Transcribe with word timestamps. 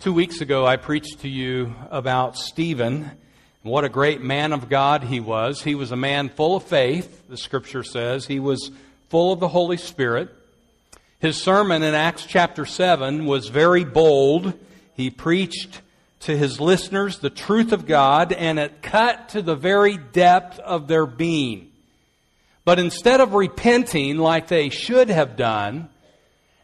Two 0.00 0.12
weeks 0.12 0.40
ago, 0.40 0.64
I 0.64 0.76
preached 0.76 1.22
to 1.22 1.28
you 1.28 1.74
about 1.90 2.36
Stephen. 2.36 3.10
What 3.62 3.82
a 3.82 3.88
great 3.88 4.20
man 4.20 4.52
of 4.52 4.68
God 4.68 5.02
he 5.02 5.18
was. 5.18 5.60
He 5.60 5.74
was 5.74 5.90
a 5.90 5.96
man 5.96 6.28
full 6.28 6.54
of 6.54 6.62
faith, 6.62 7.28
the 7.28 7.36
scripture 7.36 7.82
says. 7.82 8.24
He 8.24 8.38
was 8.38 8.70
full 9.08 9.32
of 9.32 9.40
the 9.40 9.48
Holy 9.48 9.76
Spirit. 9.76 10.32
His 11.18 11.36
sermon 11.36 11.82
in 11.82 11.94
Acts 11.94 12.24
chapter 12.24 12.64
7 12.64 13.26
was 13.26 13.48
very 13.48 13.82
bold. 13.82 14.52
He 14.94 15.10
preached 15.10 15.80
to 16.20 16.36
his 16.36 16.60
listeners 16.60 17.18
the 17.18 17.28
truth 17.28 17.72
of 17.72 17.84
God, 17.84 18.32
and 18.32 18.60
it 18.60 18.82
cut 18.82 19.30
to 19.30 19.42
the 19.42 19.56
very 19.56 19.96
depth 19.96 20.60
of 20.60 20.86
their 20.86 21.06
being. 21.06 21.72
But 22.64 22.78
instead 22.78 23.20
of 23.20 23.34
repenting 23.34 24.18
like 24.18 24.46
they 24.46 24.68
should 24.68 25.08
have 25.08 25.36
done, 25.36 25.88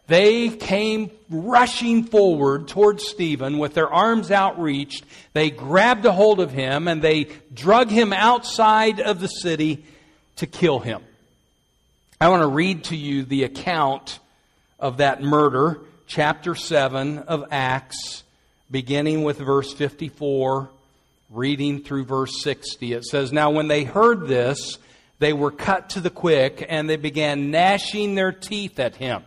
they 0.06 0.50
came 0.50 1.10
rushing 1.30 2.04
forward 2.04 2.68
towards 2.68 3.06
Stephen 3.06 3.58
with 3.58 3.74
their 3.74 3.90
arms 3.92 4.30
outreached. 4.30 5.04
They 5.32 5.50
grabbed 5.50 6.04
a 6.04 6.12
hold 6.12 6.40
of 6.40 6.50
him 6.50 6.88
and 6.88 7.00
they 7.00 7.28
drug 7.54 7.90
him 7.90 8.12
outside 8.12 9.00
of 9.00 9.20
the 9.20 9.28
city 9.28 9.84
to 10.36 10.46
kill 10.46 10.78
him. 10.78 11.02
I 12.20 12.28
want 12.28 12.42
to 12.42 12.48
read 12.48 12.84
to 12.84 12.96
you 12.96 13.24
the 13.24 13.44
account 13.44 14.18
of 14.78 14.98
that 14.98 15.22
murder, 15.22 15.80
chapter 16.06 16.54
7 16.54 17.18
of 17.18 17.46
Acts, 17.50 18.22
beginning 18.70 19.24
with 19.24 19.38
verse 19.38 19.72
54, 19.72 20.68
reading 21.30 21.82
through 21.82 22.04
verse 22.04 22.42
60. 22.42 22.92
It 22.92 23.04
says, 23.04 23.32
Now 23.32 23.50
when 23.50 23.68
they 23.68 23.84
heard 23.84 24.28
this, 24.28 24.78
they 25.18 25.32
were 25.32 25.50
cut 25.50 25.90
to 25.90 26.00
the 26.00 26.10
quick 26.10 26.64
and 26.68 26.88
they 26.88 26.96
began 26.96 27.50
gnashing 27.50 28.14
their 28.14 28.32
teeth 28.32 28.78
at 28.78 28.96
him. 28.96 29.22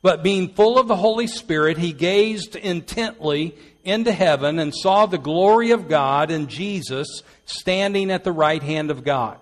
But 0.00 0.22
being 0.22 0.54
full 0.54 0.78
of 0.78 0.88
the 0.88 0.96
Holy 0.96 1.26
Spirit, 1.26 1.78
he 1.78 1.92
gazed 1.92 2.54
intently 2.54 3.56
into 3.84 4.12
heaven 4.12 4.58
and 4.58 4.74
saw 4.74 5.06
the 5.06 5.18
glory 5.18 5.70
of 5.72 5.88
God 5.88 6.30
and 6.30 6.48
Jesus 6.48 7.22
standing 7.46 8.10
at 8.10 8.22
the 8.22 8.32
right 8.32 8.62
hand 8.62 8.90
of 8.90 9.04
God. 9.04 9.38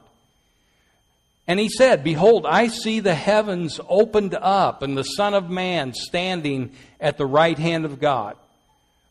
And 1.48 1.60
he 1.60 1.68
said, 1.68 2.02
Behold, 2.02 2.46
I 2.46 2.68
see 2.68 3.00
the 3.00 3.14
heavens 3.14 3.80
opened 3.88 4.34
up 4.34 4.82
and 4.82 4.96
the 4.96 5.04
Son 5.04 5.34
of 5.34 5.50
Man 5.50 5.92
standing 5.94 6.72
at 7.00 7.18
the 7.18 7.26
right 7.26 7.58
hand 7.58 7.84
of 7.84 8.00
God. 8.00 8.36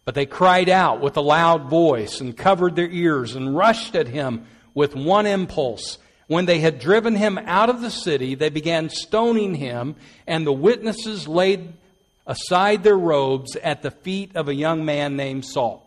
But 0.03 0.16
they 0.16 0.25
cried 0.25 0.69
out 0.69 1.01
with 1.01 1.17
a 1.17 1.21
loud 1.21 1.69
voice 1.69 2.21
and 2.21 2.35
covered 2.38 2.75
their 2.75 2.89
ears 2.89 3.35
and 3.35 3.55
rushed 3.55 3.95
at 3.95 4.07
him 4.07 4.45
with 4.73 4.95
one 4.95 5.25
impulse 5.25 5.97
when 6.27 6.45
they 6.45 6.59
had 6.59 6.79
driven 6.79 7.15
him 7.15 7.37
out 7.37 7.69
of 7.69 7.81
the 7.81 7.91
city, 7.91 8.35
they 8.35 8.49
began 8.49 8.89
stoning 8.89 9.55
him, 9.55 9.95
and 10.25 10.45
the 10.45 10.53
witnesses 10.53 11.27
laid 11.27 11.73
aside 12.25 12.83
their 12.83 12.97
robes 12.97 13.55
at 13.57 13.81
the 13.81 13.91
feet 13.91 14.35
of 14.35 14.47
a 14.47 14.55
young 14.55 14.85
man 14.85 15.15
named 15.15 15.45
Saul. 15.45 15.85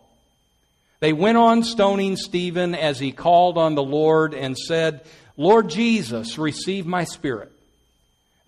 They 1.01 1.13
went 1.13 1.39
on 1.39 1.63
stoning 1.63 2.17
Stephen 2.17 2.75
as 2.75 2.99
he 2.99 3.13
called 3.13 3.59
on 3.59 3.75
the 3.75 3.83
Lord 3.83 4.35
and 4.35 4.57
said, 4.57 5.05
Lord 5.37 5.71
Jesus, 5.71 6.39
receive 6.39 6.87
my 6.87 7.05
spirit. 7.05 7.53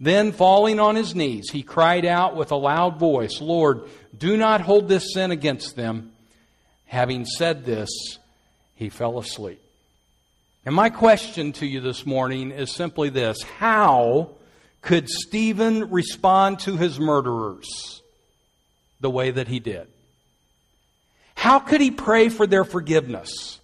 Then, 0.01 0.33
falling 0.33 0.81
on 0.81 0.97
his 0.97 1.15
knees, 1.15 1.51
he 1.51 1.63
cried 1.63 2.07
out 2.07 2.35
with 2.35 2.53
a 2.53 2.57
loud 2.57 2.99
voice, 2.99 3.41
Lord, 3.41 3.83
do 4.17 4.37
not 4.37 4.63
hold 4.63 4.89
this 4.89 5.13
sin 5.13 5.31
against 5.31 5.77
them. 5.77 6.13
Having 6.87 7.27
said 7.27 7.65
this, 7.65 7.91
he 8.75 8.89
fell 8.89 9.19
asleep. 9.19 9.61
And 10.67 10.75
my 10.75 10.91
question 10.91 11.53
to 11.55 11.67
you 11.67 11.81
this 11.81 12.05
morning 12.05 12.51
is 12.51 12.71
simply 12.71 13.09
this 13.09 13.43
How 13.43 14.31
could 14.83 15.09
Stephen 15.09 15.91
respond 15.91 16.61
to 16.61 16.77
his 16.77 17.01
murderers 17.01 18.03
the 19.01 19.11
way 19.11 19.31
that 19.31 19.49
he 19.49 19.59
did? 19.59 19.87
How 21.35 21.59
could 21.59 21.81
he 21.81 21.91
pray 21.91 22.29
for 22.29 22.47
their 22.47 22.65
forgiveness? 22.65 23.59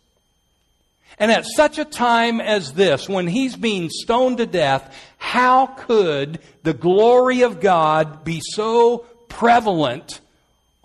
And 1.19 1.31
at 1.31 1.45
such 1.47 1.79
a 1.79 1.85
time 1.85 2.41
as 2.41 2.73
this, 2.73 3.09
when 3.09 3.27
he's 3.27 3.57
being 3.57 3.89
stoned 3.91 4.39
to 4.39 4.47
death, 4.47 4.95
how 5.19 5.67
could 5.67 6.41
the 6.63 6.75
glory 6.75 7.43
of 7.43 7.61
God 7.61 8.25
be 8.25 8.41
so 8.43 8.99
prevalent 9.29 10.21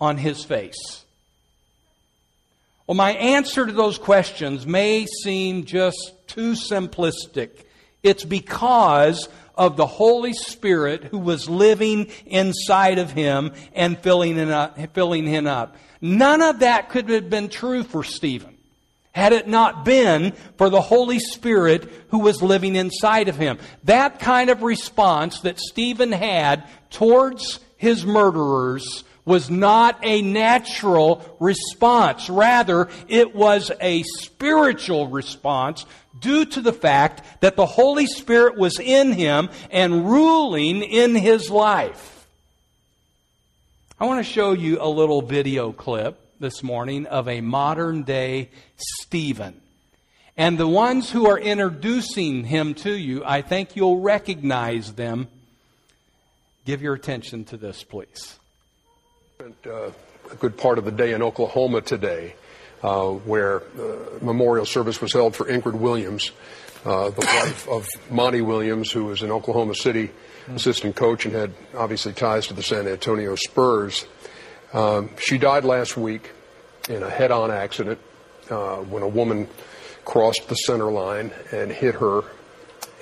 on 0.00 0.16
his 0.16 0.44
face? 0.44 1.04
Well, 2.86 2.96
my 2.96 3.12
answer 3.12 3.66
to 3.66 3.72
those 3.72 3.98
questions 3.98 4.66
may 4.66 5.06
seem 5.06 5.64
just 5.64 6.12
too 6.26 6.52
simplistic. 6.52 7.64
It's 8.02 8.24
because 8.24 9.28
of 9.54 9.76
the 9.76 9.86
Holy 9.86 10.32
Spirit 10.32 11.04
who 11.04 11.18
was 11.18 11.48
living 11.48 12.08
inside 12.26 12.98
of 12.98 13.12
him 13.12 13.52
and 13.74 13.98
filling, 13.98 14.38
up, 14.50 14.78
uh, 14.78 14.86
filling 14.92 15.26
him 15.26 15.46
up. 15.46 15.76
None 16.00 16.42
of 16.42 16.60
that 16.60 16.88
could 16.88 17.08
have 17.10 17.30
been 17.30 17.48
true 17.48 17.84
for 17.84 18.02
Stephen 18.02 18.56
had 19.12 19.32
it 19.32 19.46
not 19.46 19.84
been 19.84 20.32
for 20.56 20.70
the 20.70 20.80
Holy 20.80 21.18
Spirit 21.18 21.88
who 22.08 22.18
was 22.18 22.42
living 22.42 22.76
inside 22.76 23.28
of 23.28 23.36
him. 23.36 23.58
That 23.84 24.18
kind 24.18 24.50
of 24.50 24.62
response 24.62 25.40
that 25.40 25.58
Stephen 25.58 26.12
had 26.12 26.64
towards 26.90 27.60
his 27.76 28.06
murderers 28.06 29.04
was 29.24 29.48
not 29.50 29.98
a 30.02 30.22
natural 30.22 31.36
response. 31.38 32.28
Rather, 32.28 32.88
it 33.08 33.34
was 33.34 33.70
a 33.80 34.02
spiritual 34.02 35.08
response 35.08 35.86
due 36.20 36.44
to 36.44 36.60
the 36.60 36.72
fact 36.72 37.22
that 37.40 37.56
the 37.56 37.66
Holy 37.66 38.06
Spirit 38.06 38.56
was 38.56 38.78
in 38.80 39.12
him 39.12 39.48
and 39.70 40.10
ruling 40.10 40.82
in 40.82 41.14
his 41.14 41.50
life. 41.50 42.26
I 44.00 44.06
want 44.06 44.24
to 44.24 44.32
show 44.32 44.52
you 44.52 44.78
a 44.80 44.88
little 44.88 45.22
video 45.22 45.70
clip 45.70 46.18
this 46.40 46.62
morning 46.62 47.06
of 47.06 47.28
a 47.28 47.40
modern 47.40 48.02
day 48.02 48.50
Stephen. 48.76 49.60
And 50.36 50.58
the 50.58 50.66
ones 50.66 51.10
who 51.10 51.28
are 51.28 51.38
introducing 51.38 52.44
him 52.44 52.74
to 52.76 52.90
you, 52.90 53.22
I 53.24 53.42
think 53.42 53.76
you'll 53.76 54.00
recognize 54.00 54.94
them. 54.94 55.28
Give 56.64 56.82
your 56.82 56.94
attention 56.94 57.44
to 57.46 57.56
this, 57.56 57.84
please 57.84 58.38
spent 59.42 59.66
uh, 59.66 59.90
a 60.30 60.36
good 60.36 60.56
part 60.56 60.78
of 60.78 60.84
the 60.84 60.92
day 60.92 61.12
in 61.14 61.20
Oklahoma 61.20 61.80
today, 61.80 62.32
uh, 62.84 63.08
where 63.08 63.60
uh, 63.60 63.96
memorial 64.20 64.64
service 64.64 65.00
was 65.00 65.12
held 65.12 65.34
for 65.34 65.46
Ingrid 65.46 65.74
Williams, 65.74 66.30
uh, 66.84 67.10
the 67.10 67.20
wife 67.42 67.68
of 67.68 67.88
Monty 68.08 68.40
Williams, 68.40 68.92
who 68.92 69.06
was 69.06 69.20
an 69.22 69.32
Oklahoma 69.32 69.74
City 69.74 70.12
assistant 70.54 70.94
coach 70.94 71.26
and 71.26 71.34
had 71.34 71.52
obviously 71.76 72.12
ties 72.12 72.46
to 72.46 72.54
the 72.54 72.62
San 72.62 72.86
Antonio 72.86 73.34
Spurs. 73.34 74.06
Um, 74.72 75.10
she 75.18 75.38
died 75.38 75.64
last 75.64 75.96
week 75.96 76.30
in 76.88 77.02
a 77.02 77.10
head-on 77.10 77.50
accident 77.50 77.98
uh, 78.48 78.76
when 78.76 79.02
a 79.02 79.08
woman 79.08 79.48
crossed 80.04 80.48
the 80.48 80.54
center 80.54 80.92
line 80.92 81.32
and 81.50 81.72
hit 81.72 81.96
her, 81.96 82.22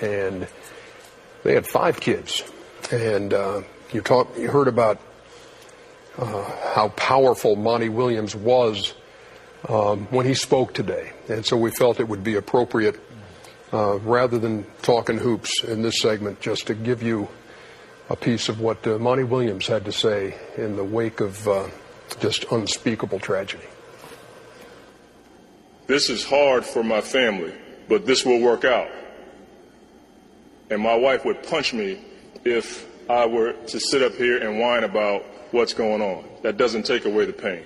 and 0.01 0.49
they 1.45 1.53
had 1.53 1.67
five 1.67 2.01
kids. 2.01 2.43
And 2.91 3.35
uh, 3.35 3.61
you 3.93 4.01
talk, 4.01 4.39
you 4.39 4.49
heard 4.49 4.69
about 4.69 5.01
uh, 6.21 6.45
how 6.75 6.89
powerful 6.91 7.57
Monty 7.57 7.89
Williams 7.89 8.37
was 8.37 8.95
um, 9.69 10.07
when 10.11 10.27
he 10.27 10.35
spoke 10.35 10.75
today. 10.75 11.13
And 11.29 11.45
so 11.45 11.57
we 11.57 11.71
felt 11.71 11.99
it 11.99 12.09
would 12.09 12.23
be 12.23 12.35
appropriate, 12.35 13.01
uh, 13.73 13.99
rather 14.01 14.39
than 14.39 14.67
talking 14.83 15.19
hoops 15.19 15.65
in 15.65 15.83
this 15.83 16.01
segment, 16.01 16.41
just 16.41 16.67
to 16.67 16.75
give 16.75 17.03
you 17.03 17.29
a 18.11 18.17
piece 18.17 18.49
of 18.49 18.61
what 18.61 18.87
uh, 18.87 18.99
Monty 18.99 19.25
Williams 19.25 19.67
had 19.67 19.85
to 19.85 19.93
say 19.93 20.35
in 20.57 20.77
the 20.77 20.85
wake 20.85 21.21
of 21.21 21.47
uh, 21.49 21.69
just 22.21 22.45
unspeakable 22.51 23.21
tragedy. 23.21 23.65
This 25.87 26.11
is 26.11 26.25
hard 26.25 26.65
for 26.65 26.83
my 26.85 27.01
family, 27.01 27.55
but 27.89 28.07
this 28.07 28.25
will 28.25 28.41
work 28.41 28.65
out. 28.65 28.91
And 30.71 30.83
my 30.83 30.95
wife 30.95 31.25
would 31.25 31.43
punch 31.43 31.73
me 31.73 32.01
if 32.45 32.87
I 33.11 33.27
were 33.27 33.53
to 33.53 33.81
sit 33.81 34.03
up 34.03 34.15
here 34.15 34.39
and 34.39 34.61
whine 34.61 34.85
about 34.85 35.25
what's 35.51 35.75
going 35.75 36.01
on. 36.01 36.25
That 36.43 36.57
doesn't 36.57 36.85
take 36.85 37.07
away 37.07 37.25
the 37.25 37.33
pain. 37.33 37.65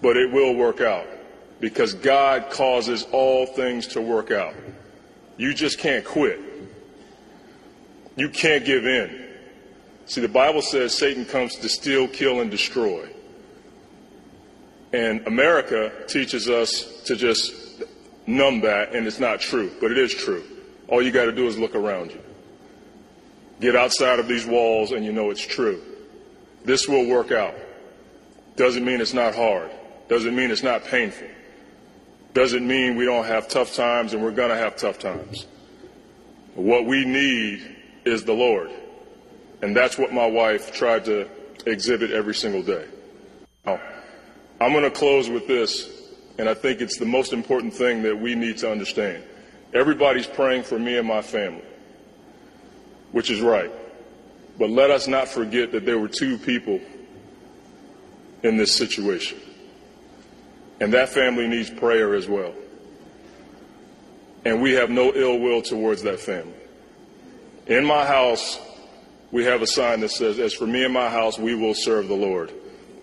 But 0.00 0.16
it 0.16 0.32
will 0.32 0.54
work 0.54 0.80
out 0.80 1.06
because 1.60 1.92
God 1.92 2.50
causes 2.50 3.06
all 3.12 3.44
things 3.44 3.86
to 3.88 4.00
work 4.00 4.30
out. 4.30 4.54
You 5.36 5.52
just 5.52 5.78
can't 5.78 6.06
quit. 6.06 6.40
You 8.16 8.30
can't 8.30 8.64
give 8.64 8.86
in. 8.86 9.28
See, 10.06 10.22
the 10.22 10.28
Bible 10.28 10.62
says 10.62 10.96
Satan 10.96 11.26
comes 11.26 11.56
to 11.56 11.68
steal, 11.68 12.08
kill, 12.08 12.40
and 12.40 12.50
destroy. 12.50 13.06
And 14.94 15.26
America 15.26 15.92
teaches 16.08 16.48
us 16.48 17.02
to 17.04 17.14
just 17.14 17.82
numb 18.26 18.62
that, 18.62 18.94
and 18.94 19.06
it's 19.06 19.20
not 19.20 19.40
true, 19.40 19.70
but 19.82 19.90
it 19.90 19.98
is 19.98 20.14
true. 20.14 20.44
All 20.88 21.02
you 21.02 21.12
got 21.12 21.26
to 21.26 21.32
do 21.32 21.46
is 21.46 21.58
look 21.58 21.74
around 21.74 22.10
you. 22.10 22.20
Get 23.62 23.76
outside 23.76 24.18
of 24.18 24.26
these 24.26 24.44
walls, 24.44 24.90
and 24.90 25.04
you 25.04 25.12
know 25.12 25.30
it's 25.30 25.46
true. 25.46 25.80
This 26.64 26.88
will 26.88 27.06
work 27.06 27.30
out. 27.30 27.54
Doesn't 28.56 28.84
mean 28.84 29.00
it's 29.00 29.14
not 29.14 29.36
hard. 29.36 29.70
Doesn't 30.08 30.34
mean 30.34 30.50
it's 30.50 30.64
not 30.64 30.84
painful. 30.84 31.28
Doesn't 32.34 32.66
mean 32.66 32.96
we 32.96 33.04
don't 33.04 33.24
have 33.24 33.46
tough 33.46 33.74
times 33.76 34.14
and 34.14 34.22
we're 34.22 34.32
going 34.32 34.48
to 34.48 34.56
have 34.56 34.76
tough 34.76 34.98
times. 34.98 35.46
What 36.54 36.86
we 36.86 37.04
need 37.04 37.62
is 38.04 38.24
the 38.24 38.32
Lord. 38.32 38.70
And 39.62 39.76
that's 39.76 39.96
what 39.96 40.12
my 40.12 40.26
wife 40.26 40.72
tried 40.72 41.04
to 41.04 41.28
exhibit 41.64 42.10
every 42.10 42.34
single 42.34 42.62
day. 42.62 42.84
I'm 43.64 44.72
going 44.72 44.82
to 44.82 44.90
close 44.90 45.30
with 45.30 45.46
this, 45.46 45.88
and 46.36 46.48
I 46.48 46.54
think 46.54 46.80
it's 46.80 46.98
the 46.98 47.06
most 47.06 47.32
important 47.32 47.74
thing 47.74 48.02
that 48.02 48.18
we 48.18 48.34
need 48.34 48.58
to 48.58 48.70
understand. 48.70 49.22
Everybody's 49.72 50.26
praying 50.26 50.64
for 50.64 50.80
me 50.80 50.98
and 50.98 51.06
my 51.06 51.22
family, 51.22 51.62
which 53.12 53.30
is 53.30 53.40
right. 53.40 53.70
But 54.58 54.70
let 54.70 54.90
us 54.90 55.06
not 55.06 55.28
forget 55.28 55.72
that 55.72 55.86
there 55.86 55.98
were 55.98 56.08
two 56.08 56.36
people 56.38 56.80
in 58.42 58.56
this 58.56 58.74
situation. 58.76 59.38
And 60.80 60.92
that 60.94 61.08
family 61.08 61.46
needs 61.46 61.70
prayer 61.70 62.14
as 62.14 62.26
well. 62.26 62.54
And 64.44 64.60
we 64.60 64.72
have 64.72 64.90
no 64.90 65.12
ill 65.14 65.38
will 65.38 65.62
towards 65.62 66.02
that 66.02 66.18
family. 66.18 66.52
In 67.66 67.84
my 67.84 68.04
house, 68.04 68.58
we 69.30 69.44
have 69.44 69.62
a 69.62 69.66
sign 69.66 70.00
that 70.00 70.10
says, 70.10 70.38
As 70.38 70.52
for 70.52 70.66
me 70.66 70.84
and 70.84 70.92
my 70.92 71.08
house, 71.08 71.38
we 71.38 71.54
will 71.54 71.74
serve 71.74 72.08
the 72.08 72.14
Lord. 72.14 72.52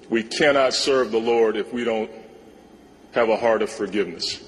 We 0.10 0.24
cannot 0.24 0.74
serve 0.74 1.12
the 1.12 1.20
Lord 1.20 1.56
if 1.56 1.72
we 1.72 1.84
don't 1.84 2.12
have 3.14 3.30
a 3.30 3.38
heart 3.38 3.62
of 3.62 3.70
forgiveness. 3.70 4.44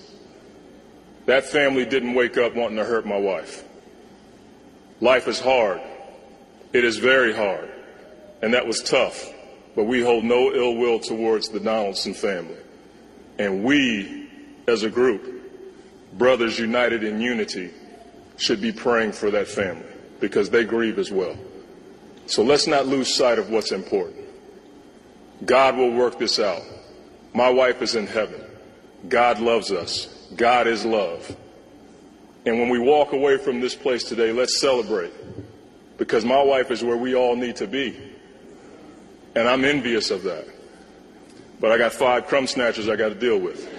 That 1.26 1.46
family 1.46 1.86
didn't 1.86 2.14
wake 2.14 2.38
up 2.38 2.56
wanting 2.56 2.78
to 2.78 2.84
hurt 2.84 3.06
my 3.06 3.18
wife. 3.18 3.64
Life 5.02 5.28
is 5.28 5.40
hard. 5.40 5.82
It 6.74 6.86
is 6.86 6.98
very 6.98 7.34
hard. 7.34 7.70
And 8.42 8.54
that 8.54 8.66
was 8.66 8.82
tough. 8.82 9.30
But 9.76 9.86
we 9.86 10.02
hold 10.02 10.24
no 10.24 10.54
ill 10.54 10.76
will 10.76 11.00
towards 11.00 11.50
the 11.50 11.60
Donaldson 11.60 12.14
family. 12.14 12.58
And 13.40 13.64
we, 13.64 14.30
as 14.68 14.84
a 14.84 14.90
group, 14.90 15.24
brothers 16.14 16.60
united 16.60 17.04
in 17.04 17.20
unity, 17.20 17.72
should 18.38 18.62
be 18.62 18.72
praying 18.72 19.14
for 19.14 19.32
that 19.32 19.48
family 19.48 19.86
because 20.20 20.50
they 20.50 20.64
grieve 20.64 21.00
as 21.00 21.12
well. 21.12 21.36
So 22.28 22.44
let's 22.44 22.68
not 22.68 22.86
lose 22.86 23.14
sight 23.14 23.40
of 23.40 23.50
what's 23.50 23.72
important. 23.72 24.26
God 25.46 25.76
will 25.78 25.92
work 25.92 26.20
this 26.20 26.40
out. 26.40 26.62
My 27.34 27.50
wife 27.50 27.82
is 27.82 27.96
in 27.96 28.08
heaven. 28.08 28.42
God 29.10 29.40
loves 29.40 29.72
us. 29.72 30.08
God 30.36 30.68
is 30.68 30.86
love. 30.86 31.36
And 32.46 32.60
when 32.60 32.70
we 32.70 32.80
walk 32.80 33.14
away 33.14 33.38
from 33.38 33.60
this 33.60 33.76
place 33.76 34.04
today, 34.04 34.32
let's 34.32 34.60
celebrate 34.60 35.14
because 35.98 36.26
my 36.26 36.42
wife 36.42 36.72
is 36.72 36.84
where 36.84 36.98
we 36.98 37.16
all 37.16 37.36
need 37.36 37.58
to 37.58 37.68
be. 37.68 37.96
And 39.36 39.48
I'm 39.48 39.64
envious 39.64 40.10
of 40.10 40.24
that. 40.24 40.48
But 41.60 41.72
I 41.72 41.78
got 41.78 41.94
five 41.94 42.26
crumb 42.26 42.48
snatchers 42.48 42.90
I 42.90 42.96
got 42.96 43.10
to 43.10 43.16
deal 43.16 43.38
with. 43.38 43.70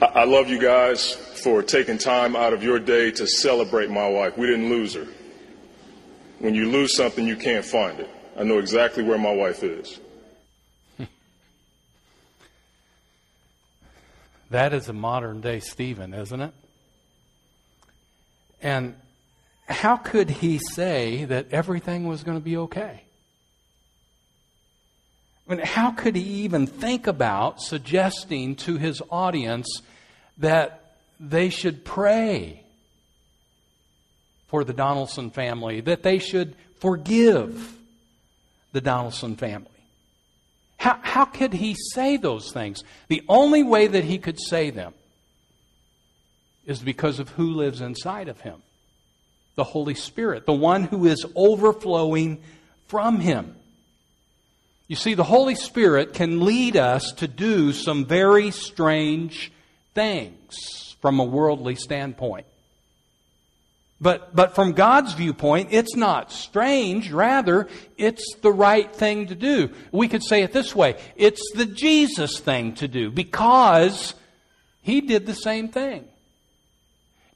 I 0.00 0.24
love 0.24 0.48
you 0.48 0.60
guys 0.60 1.12
for 1.12 1.62
taking 1.62 1.98
time 1.98 2.36
out 2.36 2.52
of 2.52 2.62
your 2.62 2.78
day 2.78 3.10
to 3.12 3.26
celebrate 3.26 3.90
my 3.90 4.08
wife. 4.08 4.38
We 4.38 4.46
didn't 4.46 4.68
lose 4.68 4.94
her. 4.94 5.06
When 6.38 6.54
you 6.54 6.70
lose 6.70 6.94
something, 6.94 7.26
you 7.26 7.36
can't 7.36 7.64
find 7.64 7.98
it. 7.98 8.10
I 8.38 8.44
know 8.44 8.58
exactly 8.58 9.02
where 9.02 9.18
my 9.18 9.32
wife 9.32 9.62
is. 9.62 9.98
That 14.50 14.72
is 14.72 14.88
a 14.88 14.92
modern 14.92 15.40
day 15.40 15.60
Stephen, 15.60 16.14
isn't 16.14 16.40
it? 16.40 16.52
And 18.62 18.94
how 19.68 19.96
could 19.96 20.30
he 20.30 20.58
say 20.58 21.24
that 21.24 21.46
everything 21.50 22.06
was 22.06 22.22
going 22.22 22.38
to 22.38 22.44
be 22.44 22.56
okay? 22.56 23.02
I 25.48 25.54
mean, 25.54 25.64
how 25.64 25.90
could 25.92 26.16
he 26.16 26.44
even 26.44 26.66
think 26.66 27.06
about 27.06 27.60
suggesting 27.60 28.56
to 28.56 28.76
his 28.76 29.00
audience 29.10 29.82
that 30.38 30.96
they 31.20 31.50
should 31.50 31.84
pray 31.84 32.62
for 34.48 34.64
the 34.64 34.72
Donaldson 34.72 35.30
family, 35.30 35.80
that 35.80 36.02
they 36.02 36.18
should 36.18 36.54
forgive 36.78 37.76
the 38.72 38.80
Donaldson 38.80 39.36
family? 39.36 39.70
How, 40.76 40.98
how 41.02 41.24
could 41.24 41.52
he 41.52 41.74
say 41.94 42.16
those 42.16 42.52
things? 42.52 42.84
The 43.08 43.22
only 43.28 43.62
way 43.62 43.86
that 43.86 44.04
he 44.04 44.18
could 44.18 44.38
say 44.40 44.70
them 44.70 44.94
is 46.66 46.80
because 46.80 47.18
of 47.18 47.30
who 47.30 47.50
lives 47.50 47.80
inside 47.80 48.28
of 48.28 48.40
him 48.40 48.62
the 49.56 49.64
Holy 49.64 49.94
Spirit, 49.94 50.44
the 50.44 50.52
one 50.52 50.84
who 50.84 51.06
is 51.06 51.24
overflowing 51.34 52.42
from 52.86 53.20
him. 53.20 53.56
You 54.86 54.96
see, 54.96 55.14
the 55.14 55.24
Holy 55.24 55.54
Spirit 55.54 56.12
can 56.12 56.44
lead 56.44 56.76
us 56.76 57.10
to 57.12 57.26
do 57.26 57.72
some 57.72 58.04
very 58.04 58.50
strange 58.50 59.50
things 59.94 60.94
from 61.00 61.18
a 61.18 61.24
worldly 61.24 61.74
standpoint. 61.74 62.46
But, 64.00 64.36
but 64.36 64.54
from 64.54 64.72
God's 64.72 65.14
viewpoint, 65.14 65.70
it's 65.72 65.96
not 65.96 66.30
strange. 66.30 67.10
Rather, 67.10 67.68
it's 67.96 68.36
the 68.42 68.52
right 68.52 68.94
thing 68.94 69.28
to 69.28 69.34
do. 69.34 69.70
We 69.90 70.08
could 70.08 70.22
say 70.22 70.42
it 70.42 70.52
this 70.52 70.74
way 70.74 70.96
it's 71.16 71.42
the 71.54 71.66
Jesus 71.66 72.38
thing 72.40 72.74
to 72.74 72.88
do 72.88 73.10
because 73.10 74.14
He 74.82 75.00
did 75.00 75.24
the 75.24 75.34
same 75.34 75.68
thing. 75.68 76.04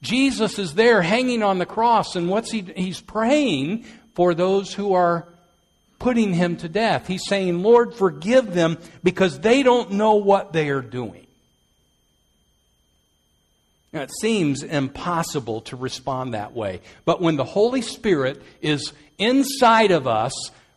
Jesus 0.01 0.57
is 0.57 0.73
there 0.73 1.01
hanging 1.01 1.43
on 1.43 1.59
the 1.59 1.65
cross, 1.65 2.15
and 2.15 2.27
what's 2.27 2.51
he? 2.51 2.61
He's 2.75 2.99
praying 2.99 3.85
for 4.15 4.33
those 4.33 4.73
who 4.73 4.93
are 4.93 5.27
putting 5.99 6.33
him 6.33 6.57
to 6.57 6.67
death. 6.67 7.07
He's 7.07 7.27
saying, 7.27 7.61
Lord, 7.61 7.93
forgive 7.93 8.53
them 8.53 8.79
because 9.03 9.39
they 9.39 9.61
don't 9.61 9.91
know 9.91 10.15
what 10.15 10.53
they 10.53 10.69
are 10.69 10.81
doing. 10.81 11.27
Now, 13.93 14.01
it 14.01 14.11
seems 14.21 14.63
impossible 14.63 15.61
to 15.61 15.75
respond 15.75 16.33
that 16.33 16.53
way. 16.53 16.81
But 17.03 17.21
when 17.21 17.35
the 17.35 17.43
Holy 17.43 17.81
Spirit 17.81 18.41
is 18.61 18.93
inside 19.17 19.91
of 19.91 20.07
us, 20.07 20.33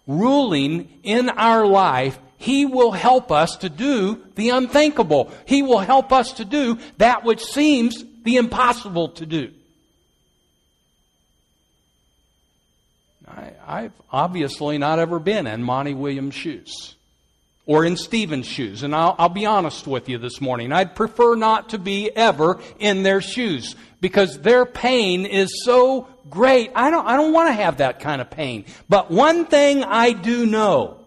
ruling 0.06 0.88
in 1.04 1.28
our 1.30 1.64
life, 1.64 2.18
He 2.38 2.66
will 2.66 2.90
help 2.90 3.30
us 3.30 3.56
to 3.58 3.68
do 3.68 4.20
the 4.34 4.50
unthinkable. 4.50 5.30
He 5.46 5.62
will 5.62 5.78
help 5.78 6.12
us 6.12 6.32
to 6.32 6.44
do 6.44 6.78
that 6.98 7.24
which 7.24 7.44
seems 7.44 8.04
the 8.24 8.36
impossible 8.36 9.10
to 9.10 9.26
do. 9.26 9.52
I, 13.66 13.82
have 13.82 13.92
obviously 14.10 14.76
not 14.76 14.98
ever 14.98 15.18
been 15.18 15.46
in 15.46 15.62
Monty 15.62 15.94
Williams' 15.94 16.34
shoes 16.34 16.96
or 17.66 17.84
in 17.84 17.96
Stephen's 17.96 18.46
shoes. 18.46 18.82
And 18.82 18.94
I'll, 18.94 19.14
I'll 19.18 19.28
be 19.28 19.46
honest 19.46 19.86
with 19.86 20.08
you 20.08 20.18
this 20.18 20.40
morning. 20.40 20.72
I'd 20.72 20.94
prefer 20.94 21.34
not 21.34 21.70
to 21.70 21.78
be 21.78 22.10
ever 22.14 22.60
in 22.78 23.02
their 23.02 23.20
shoes 23.20 23.74
because 24.00 24.40
their 24.40 24.66
pain 24.66 25.24
is 25.24 25.62
so 25.64 26.08
great. 26.28 26.70
I 26.74 26.90
don't, 26.90 27.06
I 27.06 27.16
don't 27.16 27.32
want 27.32 27.48
to 27.48 27.54
have 27.54 27.78
that 27.78 28.00
kind 28.00 28.20
of 28.20 28.30
pain. 28.30 28.66
But 28.88 29.10
one 29.10 29.46
thing 29.46 29.82
I 29.82 30.12
do 30.12 30.44
know 30.46 31.00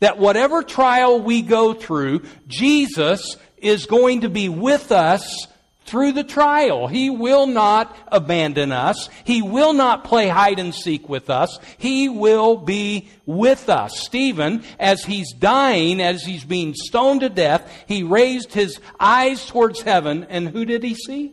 that 0.00 0.18
whatever 0.18 0.62
trial 0.62 1.20
we 1.20 1.42
go 1.42 1.72
through, 1.72 2.24
Jesus 2.46 3.36
is 3.56 3.86
going 3.86 4.22
to 4.22 4.28
be 4.28 4.48
with 4.48 4.92
us 4.92 5.46
through 5.90 6.12
the 6.12 6.24
trial. 6.24 6.86
He 6.86 7.10
will 7.10 7.48
not 7.48 7.94
abandon 8.06 8.70
us. 8.70 9.08
He 9.24 9.42
will 9.42 9.72
not 9.72 10.04
play 10.04 10.28
hide 10.28 10.60
and 10.60 10.72
seek 10.72 11.08
with 11.08 11.28
us. 11.28 11.58
He 11.78 12.08
will 12.08 12.56
be 12.56 13.08
with 13.26 13.68
us. 13.68 13.98
Stephen, 13.98 14.62
as 14.78 15.04
he's 15.04 15.32
dying, 15.32 16.00
as 16.00 16.22
he's 16.22 16.44
being 16.44 16.74
stoned 16.74 17.22
to 17.22 17.28
death, 17.28 17.68
he 17.88 18.04
raised 18.04 18.54
his 18.54 18.78
eyes 19.00 19.44
towards 19.46 19.82
heaven, 19.82 20.26
and 20.30 20.48
who 20.48 20.64
did 20.64 20.84
he 20.84 20.94
see? 20.94 21.32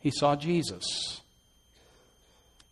He 0.00 0.10
saw 0.10 0.34
Jesus. 0.34 1.20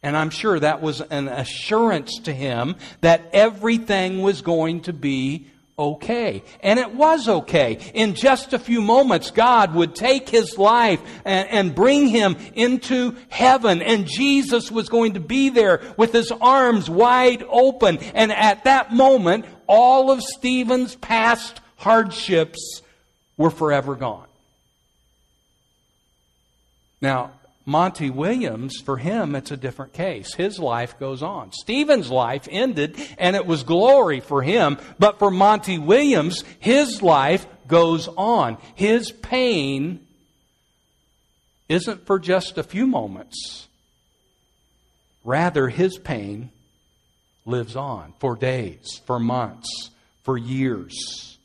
And 0.02 0.16
I'm 0.16 0.30
sure 0.30 0.58
that 0.58 0.80
was 0.80 1.02
an 1.02 1.28
assurance 1.28 2.20
to 2.20 2.32
him 2.32 2.76
that 3.02 3.28
everything 3.34 4.22
was 4.22 4.40
going 4.40 4.82
to 4.82 4.94
be 4.94 5.48
okay. 5.78 6.42
And 6.60 6.78
it 6.78 6.94
was 6.94 7.28
okay. 7.28 7.78
In 7.94 8.14
just 8.14 8.52
a 8.52 8.58
few 8.58 8.80
moments, 8.80 9.30
God 9.30 9.74
would 9.74 9.94
take 9.94 10.28
his 10.28 10.56
life 10.58 11.00
and, 11.24 11.48
and, 11.48 11.74
bring 11.74 12.08
him 12.08 12.36
into 12.54 13.16
heaven. 13.28 13.82
And 13.82 14.06
Jesus 14.06 14.70
was 14.70 14.88
going 14.88 15.14
to 15.14 15.20
be 15.20 15.50
there 15.50 15.82
with 15.96 16.12
his 16.12 16.32
arms 16.32 16.88
wide 16.88 17.44
open. 17.48 17.98
And 18.14 18.32
at 18.32 18.64
that 18.64 18.92
moment, 18.92 19.44
all 19.66 20.10
of 20.10 20.22
Stephen's 20.22 20.94
past 20.96 21.60
hardships 21.76 22.80
were 23.36 23.50
forever 23.50 23.94
gone. 23.94 24.26
Now, 27.00 27.32
Monty 27.68 28.10
Williams, 28.10 28.80
for 28.80 28.96
him, 28.96 29.34
it's 29.34 29.50
a 29.50 29.56
different 29.56 29.92
case. 29.92 30.32
His 30.34 30.60
life 30.60 31.00
goes 31.00 31.20
on. 31.20 31.50
Stephen's 31.50 32.08
life 32.08 32.46
ended, 32.48 32.96
and 33.18 33.34
it 33.34 33.44
was 33.44 33.64
glory 33.64 34.20
for 34.20 34.40
him. 34.40 34.78
But 35.00 35.18
for 35.18 35.32
Monty 35.32 35.76
Williams, 35.76 36.44
his 36.60 37.02
life 37.02 37.44
goes 37.66 38.08
on. 38.16 38.58
His 38.76 39.10
pain 39.10 40.06
isn't 41.68 42.06
for 42.06 42.20
just 42.20 42.56
a 42.56 42.62
few 42.62 42.86
moments. 42.86 43.66
Rather, 45.24 45.68
his 45.68 45.98
pain 45.98 46.50
lives 47.44 47.74
on 47.74 48.12
for 48.20 48.36
days, 48.36 49.00
for 49.06 49.18
months, 49.18 49.90
for 50.22 50.38
years. 50.38 51.35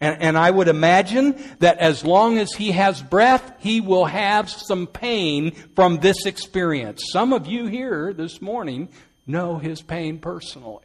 And, 0.00 0.22
and, 0.22 0.38
I 0.38 0.48
would 0.48 0.68
imagine 0.68 1.42
that 1.58 1.78
as 1.78 2.04
long 2.04 2.38
as 2.38 2.52
he 2.52 2.70
has 2.70 3.02
breath, 3.02 3.52
he 3.58 3.80
will 3.80 4.04
have 4.04 4.48
some 4.48 4.86
pain 4.86 5.50
from 5.74 5.98
this 5.98 6.24
experience. 6.24 7.02
Some 7.12 7.32
of 7.32 7.48
you 7.48 7.66
here 7.66 8.12
this 8.12 8.40
morning 8.40 8.90
know 9.26 9.58
his 9.58 9.82
pain 9.82 10.20
personally. 10.20 10.84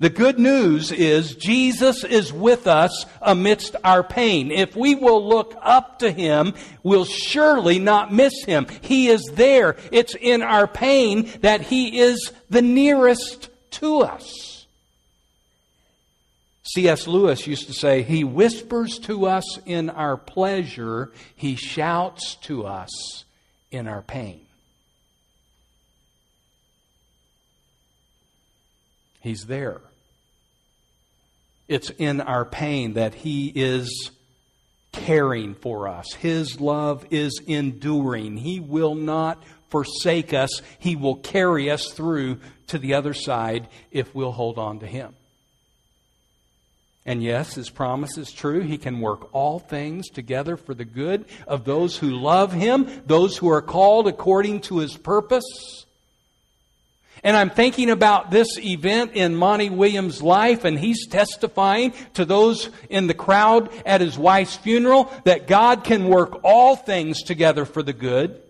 The 0.00 0.08
good 0.08 0.38
news 0.38 0.92
is 0.92 1.34
Jesus 1.34 2.04
is 2.04 2.32
with 2.32 2.66
us 2.66 3.04
amidst 3.20 3.76
our 3.84 4.02
pain. 4.02 4.50
If 4.50 4.74
we 4.74 4.94
will 4.94 5.28
look 5.28 5.54
up 5.60 5.98
to 5.98 6.10
Him, 6.10 6.54
we'll 6.82 7.04
surely 7.04 7.78
not 7.78 8.10
miss 8.10 8.42
Him. 8.44 8.66
He 8.80 9.08
is 9.08 9.22
there. 9.34 9.76
It's 9.92 10.14
in 10.14 10.40
our 10.40 10.66
pain 10.66 11.30
that 11.42 11.60
He 11.60 12.00
is 12.00 12.32
the 12.48 12.62
nearest 12.62 13.50
to 13.72 14.00
us. 14.00 14.49
C.S. 16.74 17.08
Lewis 17.08 17.48
used 17.48 17.66
to 17.66 17.72
say, 17.72 18.02
He 18.02 18.22
whispers 18.22 18.98
to 19.00 19.26
us 19.26 19.58
in 19.66 19.90
our 19.90 20.16
pleasure, 20.16 21.10
He 21.34 21.56
shouts 21.56 22.36
to 22.42 22.64
us 22.64 23.24
in 23.72 23.88
our 23.88 24.02
pain. 24.02 24.42
He's 29.20 29.46
there. 29.46 29.80
It's 31.66 31.90
in 31.90 32.20
our 32.20 32.44
pain 32.44 32.94
that 32.94 33.14
He 33.14 33.52
is 33.52 34.12
caring 34.92 35.54
for 35.54 35.88
us. 35.88 36.14
His 36.14 36.60
love 36.60 37.04
is 37.10 37.40
enduring. 37.48 38.36
He 38.36 38.60
will 38.60 38.94
not 38.94 39.42
forsake 39.70 40.32
us. 40.32 40.62
He 40.78 40.94
will 40.94 41.16
carry 41.16 41.68
us 41.68 41.90
through 41.90 42.38
to 42.68 42.78
the 42.78 42.94
other 42.94 43.14
side 43.14 43.68
if 43.90 44.14
we'll 44.14 44.32
hold 44.32 44.56
on 44.56 44.78
to 44.80 44.86
Him. 44.86 45.14
And 47.06 47.22
yes, 47.22 47.54
His 47.54 47.70
promise 47.70 48.18
is 48.18 48.30
true. 48.30 48.60
He 48.60 48.78
can 48.78 49.00
work 49.00 49.34
all 49.34 49.58
things 49.58 50.08
together 50.08 50.56
for 50.56 50.74
the 50.74 50.84
good 50.84 51.24
of 51.46 51.64
those 51.64 51.96
who 51.96 52.10
love 52.10 52.52
Him, 52.52 52.88
those 53.06 53.36
who 53.36 53.48
are 53.48 53.62
called 53.62 54.06
according 54.06 54.60
to 54.62 54.78
His 54.78 54.96
purpose. 54.96 55.86
And 57.22 57.36
I'm 57.36 57.50
thinking 57.50 57.90
about 57.90 58.30
this 58.30 58.58
event 58.58 59.12
in 59.12 59.36
Monty 59.36 59.68
Williams' 59.68 60.22
life, 60.22 60.64
and 60.64 60.78
he's 60.78 61.06
testifying 61.06 61.92
to 62.14 62.24
those 62.24 62.70
in 62.88 63.08
the 63.08 63.14
crowd 63.14 63.70
at 63.84 64.00
his 64.00 64.18
wife's 64.18 64.56
funeral 64.56 65.12
that 65.24 65.46
God 65.46 65.84
can 65.84 66.08
work 66.08 66.40
all 66.42 66.76
things 66.76 67.22
together 67.22 67.66
for 67.66 67.82
the 67.82 67.92
good. 67.92 68.40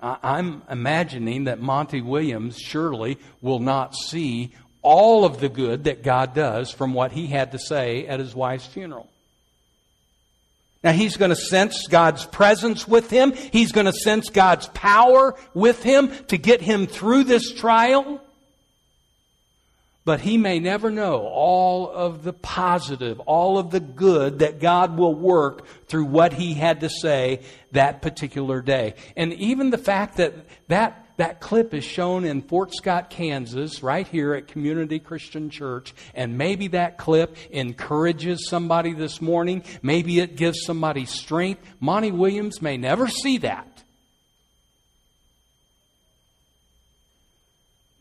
I'm 0.00 0.62
imagining 0.70 1.44
that 1.44 1.60
Monty 1.60 2.02
Williams 2.02 2.58
surely 2.58 3.18
will 3.40 3.58
not 3.58 3.94
see 3.94 4.52
all 4.84 5.24
of 5.24 5.40
the 5.40 5.48
good 5.48 5.84
that 5.84 6.04
God 6.04 6.34
does 6.34 6.70
from 6.70 6.94
what 6.94 7.10
he 7.10 7.26
had 7.26 7.52
to 7.52 7.58
say 7.58 8.06
at 8.06 8.20
his 8.20 8.34
wife's 8.34 8.66
funeral. 8.66 9.08
Now 10.84 10.92
he's 10.92 11.16
going 11.16 11.30
to 11.30 11.36
sense 11.36 11.86
God's 11.88 12.26
presence 12.26 12.86
with 12.86 13.08
him. 13.08 13.32
He's 13.32 13.72
going 13.72 13.86
to 13.86 13.92
sense 13.92 14.28
God's 14.28 14.68
power 14.68 15.34
with 15.54 15.82
him 15.82 16.12
to 16.26 16.36
get 16.36 16.60
him 16.60 16.86
through 16.86 17.24
this 17.24 17.52
trial. 17.52 18.20
But 20.04 20.20
he 20.20 20.36
may 20.36 20.60
never 20.60 20.90
know 20.90 21.20
all 21.26 21.90
of 21.90 22.22
the 22.22 22.34
positive, 22.34 23.20
all 23.20 23.56
of 23.56 23.70
the 23.70 23.80
good 23.80 24.40
that 24.40 24.60
God 24.60 24.98
will 24.98 25.14
work 25.14 25.66
through 25.86 26.04
what 26.04 26.34
he 26.34 26.52
had 26.52 26.80
to 26.80 26.90
say 26.90 27.40
that 27.72 28.02
particular 28.02 28.60
day. 28.60 28.96
And 29.16 29.32
even 29.32 29.70
the 29.70 29.78
fact 29.78 30.18
that 30.18 30.34
that 30.68 31.03
that 31.16 31.40
clip 31.40 31.72
is 31.74 31.84
shown 31.84 32.24
in 32.24 32.42
Fort 32.42 32.74
Scott, 32.74 33.10
Kansas, 33.10 33.82
right 33.82 34.06
here 34.06 34.34
at 34.34 34.48
Community 34.48 34.98
Christian 34.98 35.50
Church, 35.50 35.94
and 36.14 36.36
maybe 36.36 36.68
that 36.68 36.98
clip 36.98 37.36
encourages 37.50 38.48
somebody 38.48 38.92
this 38.92 39.20
morning. 39.20 39.62
Maybe 39.82 40.20
it 40.20 40.36
gives 40.36 40.64
somebody 40.64 41.06
strength. 41.06 41.62
Monty 41.80 42.10
Williams 42.10 42.60
may 42.60 42.76
never 42.76 43.06
see 43.08 43.38
that. 43.38 43.84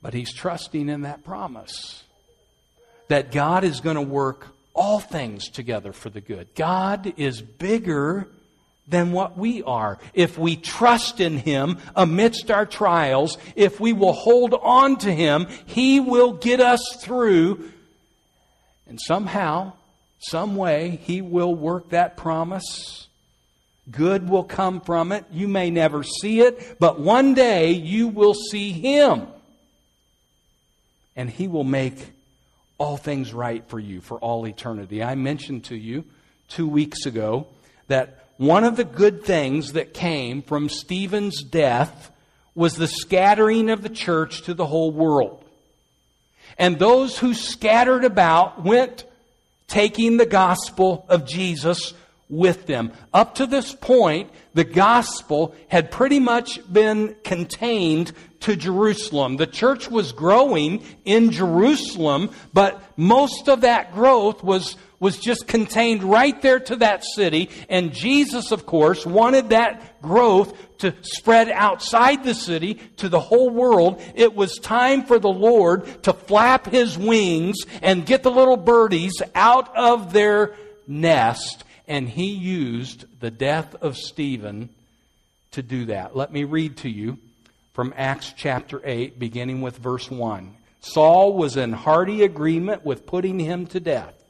But 0.01 0.13
he's 0.13 0.33
trusting 0.33 0.89
in 0.89 1.01
that 1.01 1.23
promise 1.23 2.03
that 3.07 3.31
God 3.31 3.63
is 3.63 3.79
going 3.79 3.95
to 3.95 4.01
work 4.01 4.47
all 4.73 4.99
things 4.99 5.49
together 5.49 5.93
for 5.93 6.09
the 6.09 6.19
good. 6.19 6.55
God 6.55 7.13
is 7.15 7.41
bigger 7.41 8.27
than 8.87 9.11
what 9.11 9.37
we 9.37 9.63
are. 9.63 9.97
If 10.13 10.37
we 10.37 10.55
trust 10.55 11.19
in 11.19 11.37
Him 11.37 11.77
amidst 11.95 12.51
our 12.51 12.65
trials, 12.65 13.37
if 13.55 13.79
we 13.79 13.93
will 13.93 14.13
hold 14.13 14.53
on 14.53 14.97
to 14.97 15.13
Him, 15.13 15.47
He 15.65 15.99
will 15.99 16.33
get 16.33 16.59
us 16.59 16.81
through. 16.99 17.71
And 18.87 18.99
somehow, 18.99 19.73
some 20.19 20.55
way, 20.55 20.99
He 21.03 21.21
will 21.21 21.55
work 21.55 21.89
that 21.89 22.17
promise. 22.17 23.07
Good 23.89 24.29
will 24.29 24.43
come 24.43 24.81
from 24.81 25.11
it. 25.11 25.25
You 25.31 25.47
may 25.47 25.69
never 25.69 26.03
see 26.03 26.41
it, 26.41 26.77
but 26.79 26.99
one 26.99 27.33
day 27.33 27.71
you 27.71 28.09
will 28.09 28.33
see 28.33 28.71
Him. 28.71 29.27
And 31.15 31.29
He 31.29 31.47
will 31.47 31.63
make 31.63 31.95
all 32.77 32.97
things 32.97 33.33
right 33.33 33.63
for 33.69 33.79
you 33.79 34.01
for 34.01 34.19
all 34.19 34.45
eternity. 34.45 35.01
I 35.01 35.15
mentioned 35.15 35.65
to 35.65 35.75
you 35.75 36.03
two 36.49 36.67
weeks 36.67 37.05
ago 37.05 37.47
that 37.87 38.22
one 38.47 38.63
of 38.63 38.75
the 38.75 38.83
good 38.83 39.23
things 39.23 39.73
that 39.73 39.93
came 39.93 40.41
from 40.41 40.69
Stephen's 40.69 41.43
death 41.43 42.11
was 42.55 42.75
the 42.75 42.87
scattering 42.87 43.69
of 43.69 43.81
the 43.81 43.89
church 43.89 44.43
to 44.43 44.53
the 44.53 44.65
whole 44.65 44.91
world. 44.91 45.43
And 46.57 46.77
those 46.77 47.17
who 47.17 47.33
scattered 47.33 48.05
about 48.05 48.63
went 48.63 49.05
taking 49.67 50.17
the 50.17 50.25
gospel 50.25 51.05
of 51.09 51.25
Jesus 51.25 51.93
with 52.29 52.65
them. 52.65 52.91
Up 53.13 53.35
to 53.35 53.45
this 53.45 53.73
point, 53.73 54.29
the 54.53 54.63
gospel 54.63 55.55
had 55.67 55.91
pretty 55.91 56.19
much 56.19 56.59
been 56.71 57.15
contained 57.23 58.11
to 58.41 58.55
Jerusalem. 58.55 59.37
The 59.37 59.47
church 59.47 59.89
was 59.89 60.11
growing 60.11 60.83
in 61.05 61.31
Jerusalem, 61.31 62.29
but 62.53 62.81
most 62.97 63.47
of 63.47 63.61
that 63.61 63.93
growth 63.93 64.43
was 64.43 64.75
was 65.03 65.17
just 65.17 65.47
contained 65.47 66.01
right 66.01 66.41
there 66.41 66.61
to 66.61 66.77
that 66.77 67.03
city. 67.03 67.49
And 67.67 67.93
Jesus, 67.93 68.53
of 68.53 68.65
course, 68.65 69.05
wanted 69.05 69.49
that 69.49 70.01
growth 70.01 70.57
to 70.77 70.95
spread 71.01 71.49
outside 71.49 72.23
the 72.23 72.33
city 72.33 72.75
to 72.97 73.09
the 73.09 73.19
whole 73.19 73.49
world. 73.49 74.01
It 74.15 74.33
was 74.33 74.55
time 74.59 75.03
for 75.03 75.19
the 75.19 75.27
Lord 75.27 76.03
to 76.03 76.13
flap 76.13 76.67
his 76.67 76.97
wings 76.97 77.57
and 77.81 78.05
get 78.05 78.23
the 78.23 78.31
little 78.31 78.55
birdies 78.55 79.21
out 79.35 79.75
of 79.75 80.13
their 80.13 80.55
nest. 80.87 81.65
And 81.85 82.07
he 82.07 82.31
used 82.31 83.03
the 83.19 83.29
death 83.29 83.75
of 83.81 83.97
Stephen 83.97 84.69
to 85.51 85.61
do 85.61 85.87
that. 85.87 86.15
Let 86.15 86.31
me 86.31 86.45
read 86.45 86.77
to 86.77 86.89
you 86.89 87.17
from 87.73 87.93
Acts 87.97 88.33
chapter 88.37 88.79
8, 88.81 89.19
beginning 89.19 89.61
with 89.61 89.79
verse 89.79 90.09
1. 90.09 90.55
Saul 90.79 91.33
was 91.33 91.57
in 91.57 91.73
hearty 91.73 92.23
agreement 92.23 92.85
with 92.85 93.05
putting 93.05 93.37
him 93.37 93.67
to 93.67 93.81
death. 93.81 94.22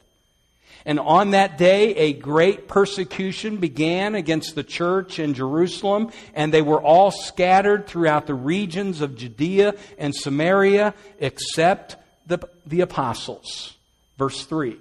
And 0.86 1.00
on 1.00 1.32
that 1.32 1.58
day, 1.58 1.96
a 1.96 2.14
great 2.14 2.68
persecution 2.68 3.58
began 3.58 4.16
against 4.16 4.56
the 4.56 4.64
church 4.64 5.18
in 5.18 5.34
Jerusalem, 5.34 6.12
and 6.34 6.54
they 6.54 6.62
were 6.62 6.82
all 6.82 7.10
scattered 7.12 7.88
throughout 7.88 8.28
the 8.28 8.34
regions 8.34 9.00
of 9.00 9.16
Judea 9.16 9.76
and 9.98 10.14
Samaria, 10.14 10.94
except 11.20 11.96
the, 12.28 12.40
the 12.66 12.82
apostles. 12.82 13.76
Verse 14.18 14.46
3. 14.46 14.78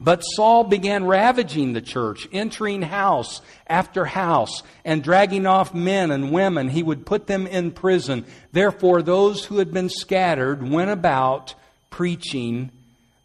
But 0.00 0.22
Saul 0.22 0.64
began 0.64 1.04
ravaging 1.06 1.72
the 1.72 1.80
church, 1.80 2.28
entering 2.32 2.82
house 2.82 3.40
after 3.66 4.04
house, 4.04 4.62
and 4.84 5.04
dragging 5.04 5.46
off 5.46 5.72
men 5.72 6.10
and 6.10 6.32
women. 6.32 6.68
He 6.68 6.82
would 6.82 7.06
put 7.06 7.26
them 7.26 7.46
in 7.46 7.70
prison. 7.70 8.26
Therefore, 8.52 9.02
those 9.02 9.44
who 9.44 9.58
had 9.58 9.72
been 9.72 9.88
scattered 9.88 10.68
went 10.68 10.90
about 10.90 11.54
preaching 11.90 12.70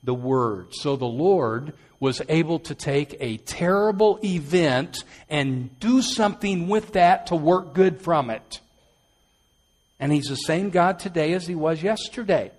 the 0.04 0.14
Word. 0.14 0.68
So 0.72 0.96
the 0.96 1.06
Lord 1.06 1.74
was 2.00 2.22
able 2.30 2.60
to 2.60 2.76
take 2.76 3.18
a 3.20 3.38
terrible 3.38 4.20
event 4.24 5.04
and 5.30 5.78
do 5.80 6.02
something 6.02 6.70
with 6.70 6.94
that 6.94 7.28
to 7.28 7.36
work 7.36 7.74
good 7.74 8.02
from 8.02 8.30
it. 8.30 8.60
And 10.00 10.12
He's 10.12 10.28
the 10.28 10.36
same 10.36 10.70
God 10.70 11.00
today 11.00 11.34
as 11.34 11.46
He 11.46 11.56
was 11.56 11.84
yesterday. 11.84 12.52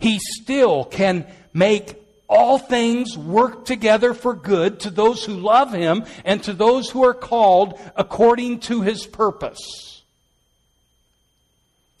He 0.00 0.18
still 0.18 0.84
can 0.84 1.26
make 1.52 1.94
all 2.28 2.58
things 2.58 3.16
work 3.16 3.64
together 3.64 4.12
for 4.12 4.34
good 4.34 4.80
to 4.80 4.90
those 4.90 5.24
who 5.24 5.34
love 5.34 5.72
Him 5.72 6.04
and 6.24 6.42
to 6.44 6.52
those 6.52 6.90
who 6.90 7.04
are 7.04 7.14
called 7.14 7.78
according 7.96 8.60
to 8.60 8.82
His 8.82 9.06
purpose. 9.06 9.97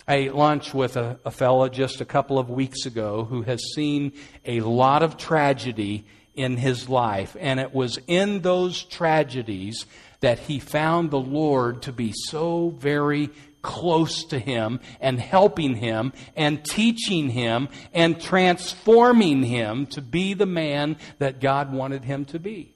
I 0.08 0.14
ate 0.14 0.34
lunch 0.34 0.72
with 0.72 0.96
a, 0.96 1.20
a 1.26 1.30
fellow 1.30 1.68
just 1.68 2.00
a 2.00 2.06
couple 2.06 2.38
of 2.38 2.48
weeks 2.48 2.86
ago 2.86 3.24
who 3.24 3.42
has 3.42 3.62
seen 3.74 4.12
a 4.46 4.60
lot 4.62 5.02
of 5.02 5.18
tragedy 5.18 6.06
in 6.34 6.56
his 6.56 6.88
life. 6.88 7.36
And 7.38 7.60
it 7.60 7.74
was 7.74 7.98
in 8.06 8.40
those 8.40 8.82
tragedies 8.82 9.84
that 10.20 10.38
he 10.38 10.60
found 10.60 11.10
the 11.10 11.20
Lord 11.20 11.82
to 11.82 11.92
be 11.92 12.14
so 12.14 12.70
very 12.70 13.28
close 13.60 14.24
to 14.24 14.38
him 14.38 14.80
and 14.98 15.20
helping 15.20 15.74
him 15.74 16.14
and 16.34 16.64
teaching 16.64 17.28
him 17.28 17.68
and 17.92 18.18
transforming 18.18 19.42
him 19.42 19.84
to 19.88 20.00
be 20.00 20.32
the 20.32 20.46
man 20.46 20.96
that 21.18 21.38
God 21.38 21.70
wanted 21.70 22.04
him 22.04 22.24
to 22.26 22.38
be. 22.38 22.74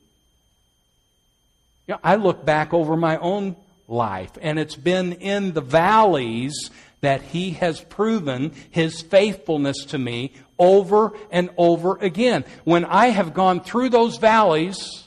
You 1.86 1.94
know, 1.94 2.00
I 2.04 2.16
look 2.16 2.44
back 2.44 2.74
over 2.74 2.94
my 2.94 3.16
own 3.16 3.56
life, 3.88 4.32
and 4.42 4.58
it's 4.58 4.76
been 4.76 5.14
in 5.14 5.52
the 5.52 5.60
valleys 5.62 6.70
that 7.02 7.20
he 7.20 7.50
has 7.50 7.80
proven 7.82 8.52
his 8.70 9.02
faithfulness 9.02 9.84
to 9.86 9.98
me 9.98 10.32
over 10.58 11.12
and 11.30 11.50
over 11.58 11.96
again. 11.96 12.44
When 12.64 12.84
I 12.84 13.08
have 13.08 13.34
gone 13.34 13.60
through 13.60 13.90
those 13.90 14.16
valleys, 14.16 15.04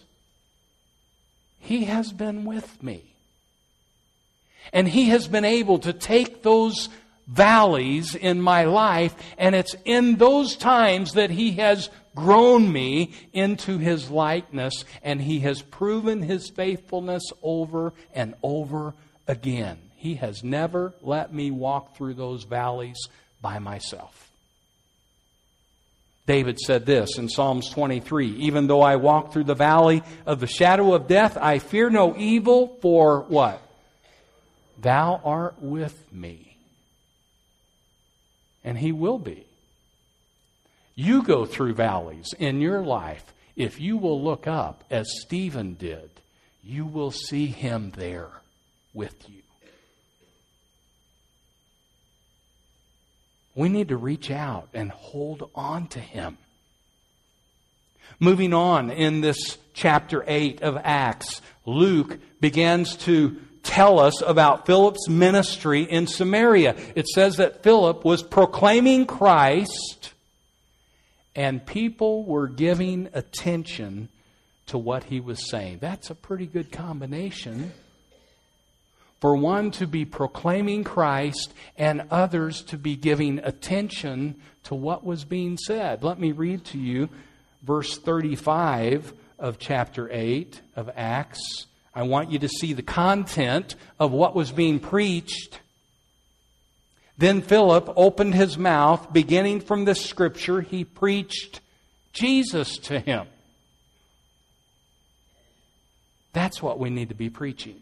he 1.59 1.85
has 1.85 2.11
been 2.11 2.45
with 2.45 2.83
me. 2.83 3.01
And 4.71 4.87
he 4.87 5.05
has 5.05 5.27
been 5.27 5.45
able 5.45 5.79
to 5.79 5.93
take 5.93 6.43
those 6.43 6.89
valleys 7.27 8.13
in 8.13 8.41
my 8.41 8.65
life, 8.65 9.15
and 9.37 9.55
it's 9.55 9.75
in 9.85 10.17
those 10.17 10.55
times 10.55 11.13
that 11.13 11.31
he 11.31 11.53
has 11.53 11.89
grown 12.13 12.71
me 12.71 13.13
into 13.33 13.77
his 13.77 14.09
likeness, 14.11 14.85
and 15.01 15.21
he 15.21 15.39
has 15.39 15.61
proven 15.61 16.21
his 16.21 16.49
faithfulness 16.49 17.23
over 17.41 17.93
and 18.13 18.35
over 18.43 18.93
again. 19.27 19.77
He 20.05 20.13
has 20.17 20.43
never 20.43 20.93
let 21.01 21.33
me 21.33 21.49
walk 21.49 21.97
through 21.97 22.13
those 22.13 22.43
valleys 22.43 23.07
by 23.41 23.57
myself. 23.57 24.29
David 26.27 26.59
said 26.59 26.85
this 26.85 27.17
in 27.17 27.27
Psalms 27.27 27.71
23 27.71 28.35
Even 28.41 28.67
though 28.67 28.83
I 28.83 28.97
walk 28.97 29.33
through 29.33 29.45
the 29.45 29.55
valley 29.55 30.03
of 30.27 30.39
the 30.39 30.45
shadow 30.45 30.93
of 30.93 31.07
death, 31.07 31.39
I 31.41 31.57
fear 31.57 31.89
no 31.89 32.15
evil, 32.15 32.77
for 32.83 33.21
what? 33.21 33.59
Thou 34.79 35.19
art 35.25 35.55
with 35.59 36.13
me. 36.13 36.55
And 38.63 38.77
he 38.77 38.91
will 38.91 39.17
be. 39.17 39.47
You 40.93 41.23
go 41.23 41.47
through 41.47 41.73
valleys 41.73 42.27
in 42.37 42.61
your 42.61 42.83
life. 42.83 43.33
If 43.55 43.79
you 43.81 43.97
will 43.97 44.21
look 44.21 44.45
up 44.45 44.83
as 44.91 45.07
Stephen 45.21 45.73
did, 45.73 46.11
you 46.63 46.85
will 46.85 47.09
see 47.09 47.47
him 47.47 47.91
there 47.95 48.29
with 48.93 49.27
you. 49.27 49.41
We 53.55 53.69
need 53.69 53.89
to 53.89 53.97
reach 53.97 54.29
out 54.29 54.69
and 54.73 54.91
hold 54.91 55.49
on 55.55 55.87
to 55.87 55.99
him. 55.99 56.37
Moving 58.19 58.53
on 58.53 58.91
in 58.91 59.21
this 59.21 59.57
chapter 59.73 60.23
8 60.27 60.61
of 60.61 60.77
Acts, 60.83 61.41
Luke 61.65 62.19
begins 62.39 62.95
to 62.97 63.37
tell 63.63 63.99
us 63.99 64.21
about 64.21 64.65
Philip's 64.65 65.09
ministry 65.09 65.83
in 65.83 66.05
Samaria. 66.05 66.75
It 66.95 67.07
says 67.07 67.37
that 67.37 67.63
Philip 67.63 68.05
was 68.05 68.21
proclaiming 68.21 69.05
Christ 69.05 70.13
and 71.35 71.65
people 71.65 72.23
were 72.23 72.47
giving 72.47 73.09
attention 73.13 74.09
to 74.67 74.77
what 74.77 75.05
he 75.05 75.19
was 75.19 75.49
saying. 75.49 75.79
That's 75.81 76.09
a 76.09 76.15
pretty 76.15 76.45
good 76.45 76.71
combination. 76.71 77.73
For 79.25 79.35
one 79.35 79.71
to 79.71 79.87
be 79.87 80.05
proclaiming 80.05 80.83
Christ 80.83 81.51
and 81.79 82.03
others 82.11 82.61
to 82.65 82.77
be 82.77 82.95
giving 82.95 83.39
attention 83.39 84.35
to 84.65 84.75
what 84.75 85.03
was 85.03 85.25
being 85.25 85.57
said. 85.57 86.03
Let 86.03 86.19
me 86.19 86.31
read 86.31 86.63
to 86.65 86.77
you 86.77 87.09
verse 87.63 87.97
35 87.97 89.13
of 89.39 89.57
chapter 89.57 90.07
8 90.11 90.61
of 90.75 90.91
Acts. 90.95 91.65
I 91.95 92.03
want 92.03 92.29
you 92.29 92.37
to 92.37 92.47
see 92.47 92.73
the 92.73 92.83
content 92.83 93.73
of 93.99 94.11
what 94.11 94.35
was 94.35 94.51
being 94.51 94.79
preached. 94.79 95.59
Then 97.17 97.41
Philip 97.41 97.93
opened 97.95 98.35
his 98.35 98.59
mouth, 98.59 99.11
beginning 99.11 99.61
from 99.61 99.85
this 99.85 100.05
scripture, 100.05 100.61
he 100.61 100.83
preached 100.83 101.61
Jesus 102.13 102.77
to 102.77 102.99
him. 102.99 103.25
That's 106.31 106.61
what 106.61 106.77
we 106.77 106.91
need 106.91 107.09
to 107.09 107.15
be 107.15 107.31
preaching 107.31 107.81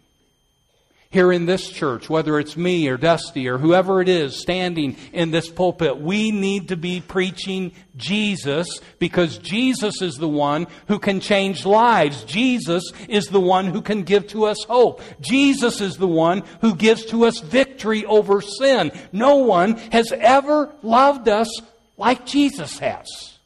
here 1.14 1.32
in 1.32 1.46
this 1.46 1.70
church, 1.70 2.10
whether 2.10 2.40
it's 2.40 2.58
me 2.58 2.88
or 2.88 2.98
Dusty 2.98 3.48
or 3.48 3.60
whoever 3.60 4.02
it 4.02 4.10
is 4.10 4.42
standing 4.42 4.98
in 5.14 5.30
this 5.30 5.48
pulpit, 5.48 6.00
we 6.00 6.32
need 6.32 6.70
to 6.70 6.76
be 6.76 7.02
preaching 7.02 7.72
Jesus 7.96 8.80
because 8.98 9.38
Jesus 9.38 10.02
is 10.02 10.16
the 10.16 10.28
one 10.28 10.66
who 10.88 10.98
can 10.98 11.20
change 11.20 11.68
lives. 11.68 12.24
Jesus 12.24 12.92
is 13.08 13.28
the 13.28 13.40
one 13.40 13.68
who 13.68 13.80
can 13.84 14.02
give 14.02 14.26
to 14.30 14.46
us 14.46 14.64
hope. 14.64 15.04
Jesus 15.22 15.82
is 15.82 15.98
the 15.98 16.08
one 16.08 16.42
who 16.62 16.74
gives 16.74 17.06
to 17.06 17.26
us 17.26 17.40
victory 17.42 18.04
over 18.06 18.42
sin. 18.42 18.92
No 19.12 19.36
one 19.36 19.76
has 19.92 20.12
ever 20.12 20.74
loved 20.82 21.30
us 21.30 21.62
like 21.96 22.26
Jesus 22.26 22.80
has. 22.80 23.38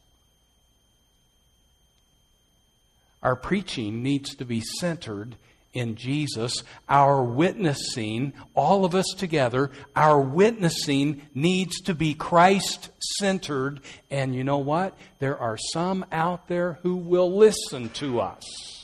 Our 3.21 3.35
preaching 3.35 4.03
needs 4.03 4.35
to 4.35 4.45
be 4.45 4.61
centered 4.61 5.35
in 5.73 5.95
Jesus, 5.95 6.63
our 6.89 7.23
witnessing, 7.23 8.33
all 8.55 8.85
of 8.85 8.95
us 8.95 9.07
together, 9.17 9.71
our 9.95 10.19
witnessing 10.19 11.21
needs 11.33 11.81
to 11.81 11.93
be 11.93 12.13
Christ 12.13 12.89
centered. 13.19 13.81
And 14.09 14.35
you 14.35 14.43
know 14.43 14.57
what? 14.57 14.97
There 15.19 15.37
are 15.37 15.57
some 15.73 16.05
out 16.11 16.47
there 16.47 16.79
who 16.83 16.95
will 16.95 17.35
listen 17.35 17.89
to 17.89 18.19
us. 18.19 18.76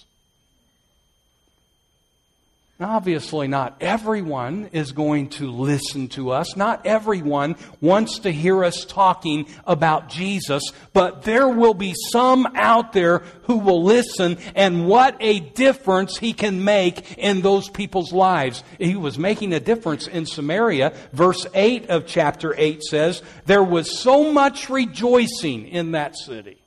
Obviously, 2.83 3.47
not 3.47 3.77
everyone 3.81 4.69
is 4.71 4.91
going 4.91 5.29
to 5.29 5.51
listen 5.51 6.07
to 6.09 6.31
us. 6.31 6.55
Not 6.55 6.85
everyone 6.85 7.55
wants 7.81 8.19
to 8.19 8.31
hear 8.31 8.63
us 8.63 8.85
talking 8.85 9.47
about 9.65 10.09
Jesus, 10.09 10.63
but 10.91 11.23
there 11.23 11.47
will 11.47 11.73
be 11.73 11.93
some 12.11 12.47
out 12.55 12.93
there 12.93 13.19
who 13.43 13.57
will 13.57 13.83
listen, 13.83 14.37
and 14.55 14.87
what 14.87 15.15
a 15.19 15.39
difference 15.39 16.17
he 16.17 16.33
can 16.33 16.63
make 16.63 17.17
in 17.17 17.41
those 17.41 17.69
people's 17.69 18.13
lives. 18.13 18.63
He 18.79 18.95
was 18.95 19.17
making 19.17 19.53
a 19.53 19.59
difference 19.59 20.07
in 20.07 20.25
Samaria. 20.25 20.93
Verse 21.11 21.45
8 21.53 21.89
of 21.89 22.05
chapter 22.05 22.53
8 22.57 22.83
says, 22.83 23.21
There 23.45 23.63
was 23.63 23.99
so 23.99 24.31
much 24.31 24.69
rejoicing 24.69 25.67
in 25.67 25.91
that 25.91 26.17
city. 26.17 26.62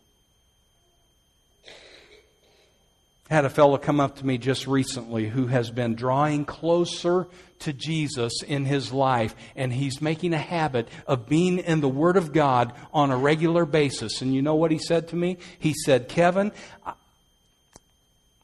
Had 3.29 3.45
a 3.45 3.51
fellow 3.51 3.77
come 3.77 4.01
up 4.01 4.17
to 4.17 4.27
me 4.27 4.39
just 4.39 4.67
recently 4.67 5.29
who 5.29 5.47
has 5.47 5.71
been 5.71 5.95
drawing 5.95 6.45
closer 6.45 7.27
to 7.61 7.73
Jesus 7.73 8.43
in 8.47 8.65
his 8.65 8.93
life, 8.93 9.35
and 9.57 9.73
he's 9.73 10.01
making 10.01 10.35
a 10.35 10.39
habit 10.39 10.89
of 11.07 11.29
being 11.29 11.59
in 11.59 11.81
the 11.81 11.89
Word 11.89 12.17
of 12.17 12.33
God 12.33 12.73
on 12.93 13.11
a 13.11 13.17
regular 13.17 13.65
basis. 13.65 14.23
And 14.23 14.35
you 14.35 14.43
know 14.43 14.55
what 14.55 14.71
he 14.71 14.79
said 14.79 15.09
to 15.09 15.17
me? 15.17 15.39
He 15.59 15.75
said, 15.75 16.09
Kevin, 16.09 16.53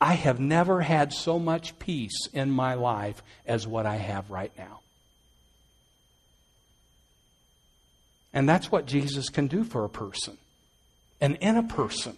I 0.01 0.15
have 0.15 0.41
never 0.41 0.81
had 0.81 1.13
so 1.13 1.39
much 1.39 1.79
peace 1.79 2.27
in 2.33 2.51
my 2.51 2.75
life 2.75 3.23
as 3.47 3.67
what 3.67 3.87
I 3.87 3.97
have 3.97 4.31
right 4.31 4.53
now. 4.59 4.81
And 8.33 8.49
that's 8.49 8.73
what 8.73 8.87
Jesus 8.87 9.29
can 9.29 9.47
do 9.47 9.63
for 9.63 9.85
a 9.85 9.91
person 9.91 10.39
and 11.21 11.37
in 11.37 11.57
a 11.57 11.63
person. 11.63 12.17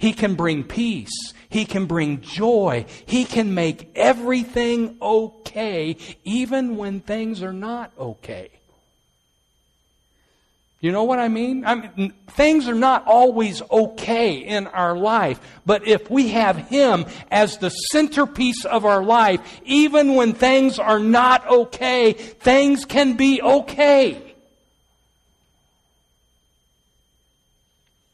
He 0.00 0.14
can 0.14 0.34
bring 0.34 0.64
peace. 0.64 1.34
He 1.50 1.66
can 1.66 1.84
bring 1.84 2.22
joy. 2.22 2.86
He 3.04 3.26
can 3.26 3.54
make 3.54 3.92
everything 3.94 4.96
okay, 5.02 5.98
even 6.24 6.78
when 6.78 7.00
things 7.00 7.42
are 7.42 7.52
not 7.52 7.92
okay. 7.98 8.48
You 10.80 10.90
know 10.90 11.04
what 11.04 11.18
I 11.18 11.28
mean? 11.28 11.66
I 11.66 11.74
mean? 11.74 12.14
Things 12.28 12.66
are 12.66 12.74
not 12.74 13.06
always 13.06 13.60
okay 13.70 14.36
in 14.36 14.66
our 14.68 14.96
life, 14.96 15.38
but 15.66 15.86
if 15.86 16.10
we 16.10 16.28
have 16.28 16.56
Him 16.56 17.04
as 17.30 17.58
the 17.58 17.68
centerpiece 17.68 18.64
of 18.64 18.86
our 18.86 19.04
life, 19.04 19.60
even 19.66 20.14
when 20.14 20.32
things 20.32 20.78
are 20.78 20.98
not 20.98 21.46
okay, 21.46 22.14
things 22.14 22.86
can 22.86 23.18
be 23.18 23.42
okay. 23.42 24.29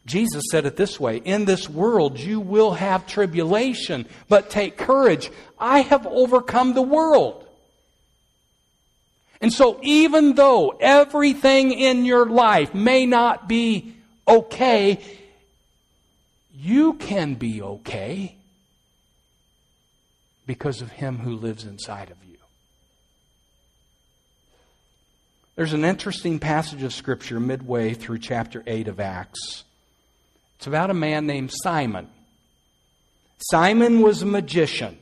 Jesus 0.07 0.45
said 0.51 0.67
it 0.67 0.77
this 0.77 0.99
way 0.99 1.19
In 1.19 1.45
this 1.45 1.69
world 1.69 2.19
you 2.19 2.41
will 2.41 2.73
have 2.73 3.07
tribulation, 3.07 4.07
but 4.29 4.49
take 4.49 4.79
courage. 4.79 5.31
I 5.59 5.81
have 5.81 6.07
overcome 6.07 6.73
the 6.73 6.83
world. 6.83 7.43
And 9.41 9.53
so, 9.53 9.79
even 9.83 10.35
though 10.35 10.71
everything 10.81 11.73
in 11.73 12.07
your 12.07 12.25
life 12.25 12.75
may 12.75 13.05
not 13.05 13.49
be 13.49 13.95
okay, 14.27 14.99
you 16.55 16.95
can 16.95 17.35
be 17.35 17.61
okay 17.61 18.35
because 20.47 20.81
of 20.81 20.91
Him 20.93 21.19
who 21.19 21.35
lives 21.35 21.65
inside 21.65 22.11
of 22.11 22.17
you. 22.27 22.39
There's 25.57 25.75
an 25.75 25.85
interesting 25.85 26.39
passage 26.39 26.83
of 26.83 26.95
Scripture 26.95 27.41
midway 27.41 27.93
through 27.93 28.21
chapter 28.21 28.63
8 28.67 28.89
of 28.89 29.01
Acts 29.01 29.65
it's 30.57 30.67
about 30.67 30.91
a 30.91 30.95
man 30.95 31.27
named 31.27 31.51
Simon. 31.53 32.09
Simon 33.39 34.01
was 34.01 34.23
a 34.23 34.27
magician. 34.27 34.99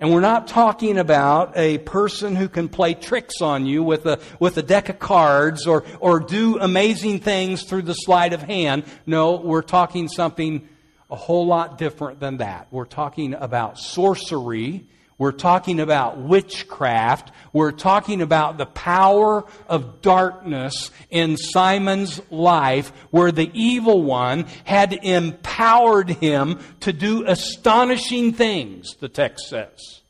And 0.00 0.12
we're 0.12 0.20
not 0.20 0.48
talking 0.48 0.98
about 0.98 1.56
a 1.56 1.78
person 1.78 2.34
who 2.34 2.48
can 2.48 2.68
play 2.68 2.94
tricks 2.94 3.40
on 3.40 3.64
you 3.64 3.82
with 3.82 4.06
a, 4.06 4.18
with 4.40 4.56
a 4.56 4.62
deck 4.62 4.88
of 4.88 4.98
cards 4.98 5.66
or, 5.66 5.84
or 6.00 6.20
do 6.20 6.58
amazing 6.58 7.20
things 7.20 7.62
through 7.62 7.82
the 7.82 7.94
sleight 7.94 8.32
of 8.32 8.42
hand. 8.42 8.84
No, 9.06 9.36
we're 9.36 9.62
talking 9.62 10.08
something 10.08 10.68
a 11.10 11.16
whole 11.16 11.46
lot 11.46 11.78
different 11.78 12.18
than 12.18 12.38
that. 12.38 12.66
We're 12.70 12.86
talking 12.86 13.34
about 13.34 13.78
sorcery. 13.78 14.84
We're 15.16 15.32
talking 15.32 15.78
about 15.78 16.18
witchcraft. 16.18 17.30
We're 17.52 17.72
talking 17.72 18.20
about 18.20 18.58
the 18.58 18.66
power 18.66 19.44
of 19.68 20.02
darkness 20.02 20.90
in 21.08 21.36
Simon's 21.36 22.20
life 22.30 22.90
where 23.10 23.30
the 23.30 23.50
evil 23.54 24.02
one 24.02 24.46
had 24.64 24.92
empowered 24.92 26.10
him 26.10 26.58
to 26.80 26.92
do 26.92 27.24
astonishing 27.26 28.32
things, 28.32 28.96
the 28.96 29.08
text 29.08 29.48
says. 29.48 30.02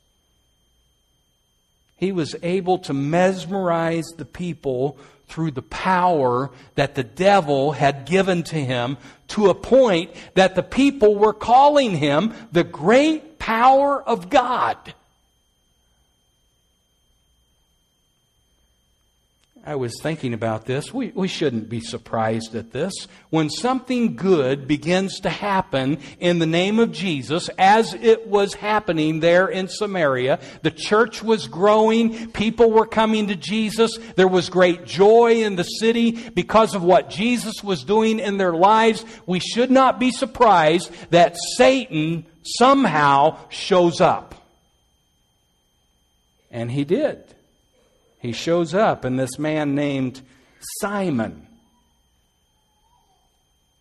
He 1.97 2.11
was 2.11 2.35
able 2.41 2.79
to 2.79 2.93
mesmerize 2.93 4.05
the 4.17 4.25
people 4.25 4.97
through 5.27 5.51
the 5.51 5.61
power 5.61 6.51
that 6.75 6.95
the 6.95 7.03
devil 7.03 7.71
had 7.71 8.05
given 8.05 8.43
to 8.43 8.55
him 8.55 8.97
to 9.29 9.49
a 9.49 9.55
point 9.55 10.11
that 10.33 10.55
the 10.55 10.63
people 10.63 11.15
were 11.15 11.33
calling 11.33 11.95
him 11.95 12.33
the 12.51 12.63
great 12.63 13.23
power 13.45 14.01
of 14.01 14.31
God. 14.31 14.95
I 19.63 19.75
was 19.75 19.99
thinking 19.99 20.35
about 20.35 20.65
this. 20.65 20.93
We, 20.93 21.11
we 21.15 21.27
shouldn't 21.27 21.69
be 21.69 21.79
surprised 21.79 22.53
at 22.55 22.71
this. 22.71 22.93
When 23.31 23.49
something 23.49 24.15
good 24.15 24.67
begins 24.67 25.19
to 25.21 25.29
happen 25.29 25.97
in 26.19 26.37
the 26.37 26.45
name 26.45 26.77
of 26.77 26.91
Jesus, 26.91 27.49
as 27.57 27.95
it 27.95 28.27
was 28.27 28.53
happening 28.53 29.21
there 29.21 29.47
in 29.47 29.67
Samaria, 29.67 30.39
the 30.61 30.69
church 30.69 31.23
was 31.23 31.47
growing, 31.47 32.31
people 32.31 32.69
were 32.69 32.85
coming 32.85 33.27
to 33.27 33.35
Jesus, 33.35 33.97
there 34.15 34.27
was 34.27 34.49
great 34.49 34.85
joy 34.85 35.43
in 35.43 35.55
the 35.55 35.63
city 35.63 36.11
because 36.11 36.75
of 36.75 36.83
what 36.83 37.09
Jesus 37.09 37.63
was 37.63 37.83
doing 37.83 38.19
in 38.19 38.37
their 38.37 38.53
lives. 38.53 39.03
We 39.25 39.39
should 39.39 39.71
not 39.71 39.99
be 39.99 40.11
surprised 40.11 40.91
that 41.09 41.35
Satan 41.57 42.27
somehow 42.43 43.39
shows 43.49 43.99
up. 43.99 44.35
And 46.51 46.69
he 46.69 46.83
did 46.83 47.34
he 48.25 48.31
shows 48.31 48.73
up, 48.73 49.05
and 49.05 49.17
this 49.19 49.37
man 49.37 49.75
named 49.75 50.21
Simon 50.79 51.47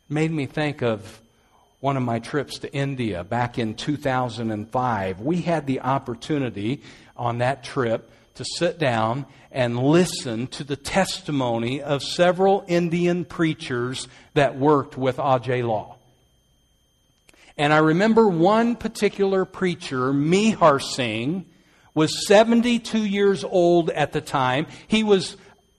made 0.08 0.30
me 0.30 0.46
think 0.46 0.82
of 0.82 1.20
one 1.80 1.96
of 1.96 2.02
my 2.02 2.18
trips 2.18 2.58
to 2.60 2.72
India 2.72 3.24
back 3.24 3.58
in 3.58 3.74
2005. 3.74 5.20
We 5.20 5.42
had 5.42 5.66
the 5.66 5.80
opportunity 5.80 6.82
on 7.16 7.38
that 7.38 7.64
trip 7.64 8.10
to 8.34 8.44
sit 8.56 8.78
down 8.78 9.26
and 9.50 9.78
listen 9.78 10.46
to 10.48 10.64
the 10.64 10.76
testimony 10.76 11.80
of 11.80 12.02
several 12.02 12.64
Indian 12.66 13.24
preachers 13.24 14.08
that 14.34 14.58
worked 14.58 14.96
with 14.96 15.16
Ajai 15.16 15.66
Lall. 15.66 15.98
And 17.56 17.72
I 17.72 17.78
remember 17.78 18.28
one 18.28 18.76
particular 18.76 19.44
preacher, 19.44 20.12
Mihar 20.12 20.82
Singh, 20.82 21.46
was 21.94 22.26
72 22.26 23.04
years 23.04 23.44
old 23.44 23.90
at 23.90 24.12
the 24.12 24.20
time. 24.20 24.66
He 24.88 25.02
was 25.02 25.36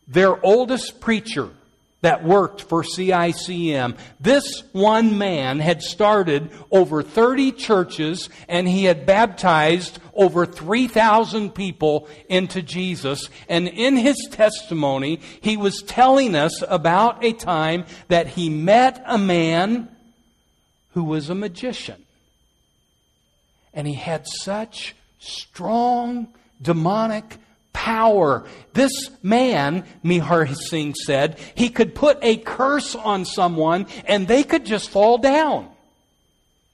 their 0.07 0.43
oldest 0.43 0.99
preacher 0.99 1.49
that 2.01 2.23
worked 2.23 2.61
for 2.61 2.83
CICM. 2.83 3.97
This 4.19 4.61
one 4.73 5.17
man 5.17 5.59
had 5.59 5.81
started 5.81 6.51
over 6.69 7.01
30 7.01 7.51
churches 7.53 8.29
and 8.47 8.67
he 8.67 8.83
had 8.83 9.07
baptized 9.07 9.97
over 10.13 10.45
3,000 10.45 11.55
people 11.55 12.07
into 12.29 12.61
Jesus. 12.61 13.27
And 13.49 13.67
in 13.67 13.97
his 13.97 14.17
testimony, 14.29 15.19
he 15.41 15.57
was 15.57 15.81
telling 15.81 16.35
us 16.35 16.63
about 16.67 17.25
a 17.25 17.33
time 17.33 17.85
that 18.07 18.27
he 18.27 18.49
met 18.49 19.01
a 19.07 19.17
man 19.17 19.89
who 20.91 21.03
was 21.03 21.31
a 21.31 21.35
magician. 21.35 22.05
And 23.73 23.87
he 23.87 23.95
had 23.95 24.27
such 24.27 24.95
strong 25.25 26.27
demonic 26.61 27.37
power. 27.73 28.45
This 28.73 29.09
man, 29.21 29.85
Mihar 30.03 30.55
Singh 30.55 30.95
said, 30.95 31.39
he 31.55 31.69
could 31.69 31.93
put 31.93 32.17
a 32.21 32.37
curse 32.37 32.95
on 32.95 33.25
someone 33.25 33.87
and 34.05 34.27
they 34.27 34.43
could 34.43 34.65
just 34.65 34.89
fall 34.89 35.17
down 35.17 35.69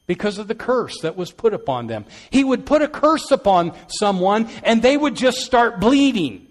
because 0.08 0.38
of 0.38 0.48
the 0.48 0.56
curse 0.56 1.00
that 1.02 1.18
was 1.18 1.32
put 1.32 1.54
upon 1.54 1.88
them. 1.88 2.06
He 2.30 2.44
would 2.44 2.66
put 2.66 2.82
a 2.82 2.88
curse 2.88 3.32
upon 3.32 3.74
someone 3.88 4.50
and 4.64 4.82
they 4.82 4.96
would 4.96 5.16
just 5.16 5.40
start 5.40 5.80
bleeding. 5.80 6.48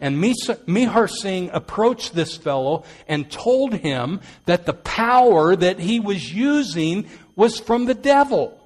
And 0.00 0.22
Mihar 0.22 1.08
Singh 1.08 1.50
approached 1.52 2.14
this 2.14 2.36
fellow 2.36 2.84
and 3.08 3.30
told 3.30 3.72
him 3.72 4.20
that 4.44 4.66
the 4.66 4.74
power 4.74 5.56
that 5.56 5.78
he 5.78 5.98
was 5.98 6.32
using 6.32 7.06
was 7.36 7.58
from 7.58 7.86
the 7.86 7.94
devil. 7.94 8.60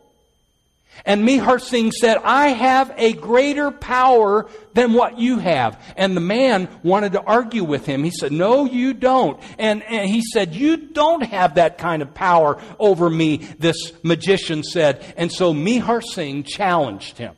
And 1.05 1.27
Mihar 1.27 1.61
Singh 1.61 1.93
said, 1.93 2.19
I 2.23 2.49
have 2.49 2.93
a 2.97 3.13
greater 3.13 3.71
power 3.71 4.49
than 4.75 4.93
what 4.93 5.19
you 5.19 5.39
have. 5.39 5.81
And 5.97 6.17
the 6.17 6.21
man 6.21 6.69
wanted 6.83 7.13
to 7.13 7.23
argue 7.23 7.65
with 7.65 7.87
him. 7.87 8.05
He 8.05 8.11
said, 8.11 8.33
No, 8.33 8.65
you 8.65 8.95
don't. 8.95 9.41
And, 9.59 9.83
and 9.83 10.09
he 10.09 10.23
said, 10.23 10.55
You 10.55 10.77
don't 10.77 11.23
have 11.23 11.55
that 11.55 11.79
kind 11.79 12.03
of 12.03 12.15
power 12.15 12.61
over 12.79 13.09
me, 13.09 13.39
this 13.59 13.93
magician 14.03 14.63
said. 14.63 15.05
And 15.17 15.33
so 15.33 15.55
Mihar 15.55 16.03
Singh 16.03 16.43
challenged 16.45 17.19
him. 17.19 17.35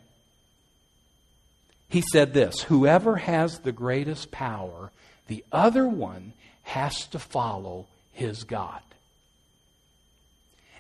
He 1.89 2.03
said 2.13 2.33
this 2.33 2.63
Whoever 2.63 3.17
has 3.17 3.59
the 3.59 3.73
greatest 3.73 4.31
power, 4.31 4.91
the 5.27 5.45
other 5.53 5.87
one 5.87 6.33
has 6.63 7.07
to 7.09 7.19
follow 7.19 7.87
his 8.13 8.45
God. 8.45 8.81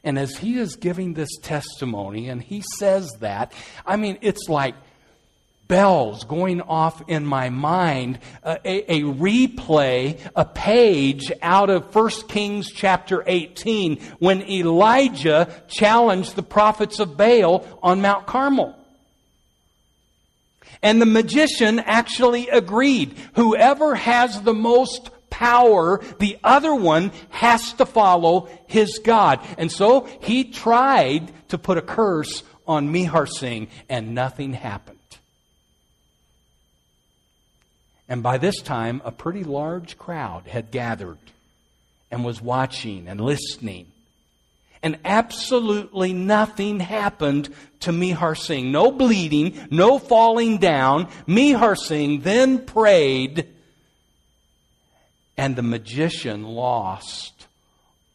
And 0.02 0.18
as 0.18 0.36
he 0.38 0.58
is 0.58 0.76
giving 0.76 1.14
this 1.14 1.36
testimony 1.42 2.28
and 2.28 2.42
he 2.42 2.62
says 2.78 3.10
that, 3.20 3.52
I 3.86 3.96
mean, 3.96 4.18
it's 4.22 4.48
like 4.48 4.74
bells 5.70 6.24
going 6.24 6.60
off 6.62 7.00
in 7.08 7.24
my 7.24 7.48
mind, 7.48 8.18
uh, 8.42 8.56
a, 8.64 8.92
a, 8.92 9.02
replay, 9.02 10.18
a 10.34 10.44
page 10.44 11.30
out 11.42 11.70
of 11.70 11.94
1 11.94 12.10
Kings 12.28 12.72
chapter 12.72 13.22
18 13.24 14.00
when 14.18 14.42
Elijah 14.42 15.48
challenged 15.68 16.34
the 16.34 16.42
prophets 16.42 16.98
of 16.98 17.16
Baal 17.16 17.64
on 17.82 18.00
Mount 18.00 18.26
Carmel. 18.26 18.74
And 20.82 21.00
the 21.00 21.06
magician 21.06 21.78
actually 21.78 22.48
agreed. 22.48 23.14
Whoever 23.34 23.94
has 23.94 24.42
the 24.42 24.54
most 24.54 25.10
power, 25.30 26.00
the 26.18 26.38
other 26.44 26.74
one 26.74 27.12
has 27.30 27.72
to 27.74 27.86
follow 27.86 28.48
his 28.66 28.98
God. 28.98 29.40
And 29.56 29.70
so 29.70 30.08
he 30.20 30.44
tried 30.44 31.32
to 31.48 31.58
put 31.58 31.78
a 31.78 31.82
curse 31.82 32.42
on 32.66 32.92
Mihar 32.92 33.28
Singh, 33.28 33.68
and 33.88 34.14
nothing 34.14 34.52
happened. 34.52 34.98
And 38.08 38.22
by 38.22 38.38
this 38.38 38.60
time, 38.60 39.00
a 39.04 39.12
pretty 39.12 39.44
large 39.44 39.96
crowd 39.96 40.46
had 40.46 40.70
gathered 40.70 41.18
and 42.10 42.24
was 42.24 42.42
watching 42.42 43.06
and 43.06 43.20
listening. 43.20 43.86
And 44.82 44.98
absolutely 45.04 46.12
nothing 46.12 46.80
happened 46.80 47.50
to 47.80 47.92
Mihar 47.92 48.36
Singh. 48.36 48.72
No 48.72 48.90
bleeding, 48.90 49.54
no 49.70 49.98
falling 49.98 50.58
down. 50.58 51.06
Mihar 51.28 51.76
Singh 51.76 52.20
then 52.22 52.64
prayed 52.64 53.46
and 55.40 55.56
the 55.56 55.62
magician 55.62 56.44
lost 56.44 57.46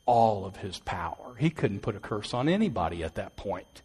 all 0.05 0.45
of 0.45 0.57
his 0.57 0.77
power. 0.77 1.35
He 1.39 1.49
couldn't 1.49 1.79
put 1.79 1.95
a 1.95 1.99
curse 1.99 2.35
on 2.35 2.47
anybody 2.47 3.03
at 3.03 3.15
that 3.15 3.35
point. 3.35 3.81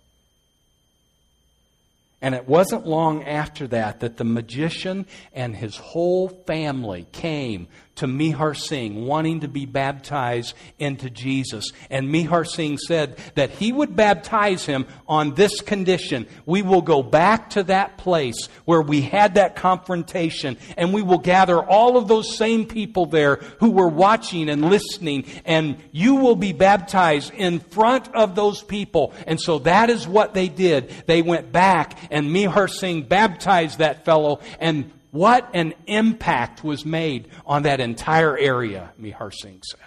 And 2.21 2.35
it 2.35 2.47
wasn't 2.47 2.87
long 2.87 3.25
after 3.25 3.67
that 3.69 4.01
that 4.01 4.19
the 4.19 4.25
magician 4.25 5.07
and 5.33 5.57
his 5.57 5.75
whole 5.79 6.29
family 6.29 7.07
came 7.13 7.69
to 7.97 8.07
Mihar 8.07 8.57
Singh 8.57 9.05
wanting 9.05 9.41
to 9.41 9.49
be 9.49 9.67
baptized 9.67 10.55
into 10.79 11.11
Jesus. 11.11 11.71
And 11.91 12.09
Mihar 12.09 12.47
Singh 12.47 12.79
said 12.79 13.19
that 13.35 13.51
he 13.51 13.73
would 13.73 13.95
baptize 13.95 14.65
him 14.65 14.87
on 15.07 15.35
this 15.35 15.61
condition. 15.61 16.27
We 16.47 16.63
will 16.63 16.83
go 16.83 17.03
back 17.03 17.51
to 17.51 17.63
that 17.65 17.99
place 17.99 18.47
where 18.65 18.81
we 18.81 19.03
had 19.03 19.35
that 19.35 19.57
confrontation 19.57 20.57
and 20.77 20.95
we 20.95 21.03
will 21.03 21.19
gather 21.19 21.63
all 21.63 21.97
of 21.97 22.09
those 22.09 22.37
same 22.37 22.65
people 22.65 23.07
there 23.07 23.37
who 23.59 23.71
were 23.71 23.89
watching 23.89 24.49
and 24.49 24.71
listening 24.71 25.27
and 25.45 25.77
you 25.93 26.15
will 26.15 26.37
be 26.37 26.53
baptized 26.53 27.35
in 27.35 27.61
front 27.61 28.09
of 28.15 28.35
those 28.35 28.63
people. 28.63 29.13
And 29.27 29.39
so 29.39 29.59
that 29.61 29.91
is 29.91 30.09
what 30.09 30.33
they 30.33 30.49
did. 30.49 30.89
They 31.07 31.23
went 31.23 31.53
back 31.53 31.99
and 32.11 32.29
Mihar 32.29 32.71
Singh 32.71 33.03
baptized 33.03 33.79
that 33.79 34.05
fellow 34.05 34.41
and 34.59 34.91
what 35.11 35.51
an 35.55 35.75
impact 35.87 36.63
was 36.63 36.85
made 36.85 37.29
on 37.47 37.65
that 37.65 37.81
entire 37.81 38.37
area, 38.37 38.93
Mihar 39.01 39.33
Singh 39.33 39.63
said. 39.63 39.81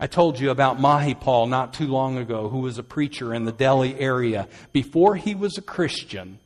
I 0.00 0.08
told 0.08 0.40
you 0.40 0.50
about 0.50 0.80
Mahipal 0.80 1.48
not 1.48 1.74
too 1.74 1.86
long 1.86 2.18
ago, 2.18 2.48
who 2.48 2.58
was 2.58 2.76
a 2.76 2.82
preacher 2.82 3.32
in 3.32 3.44
the 3.44 3.52
Delhi 3.52 3.96
area. 4.00 4.48
Before 4.72 5.14
he 5.14 5.36
was 5.36 5.56
a 5.56 5.62
Christian, 5.62 6.40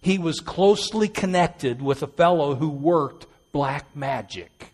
he 0.00 0.16
was 0.16 0.38
closely 0.38 1.08
connected 1.08 1.82
with 1.82 2.04
a 2.04 2.06
fellow 2.06 2.54
who 2.54 2.68
worked 2.68 3.26
black 3.50 3.96
magic. 3.96 4.73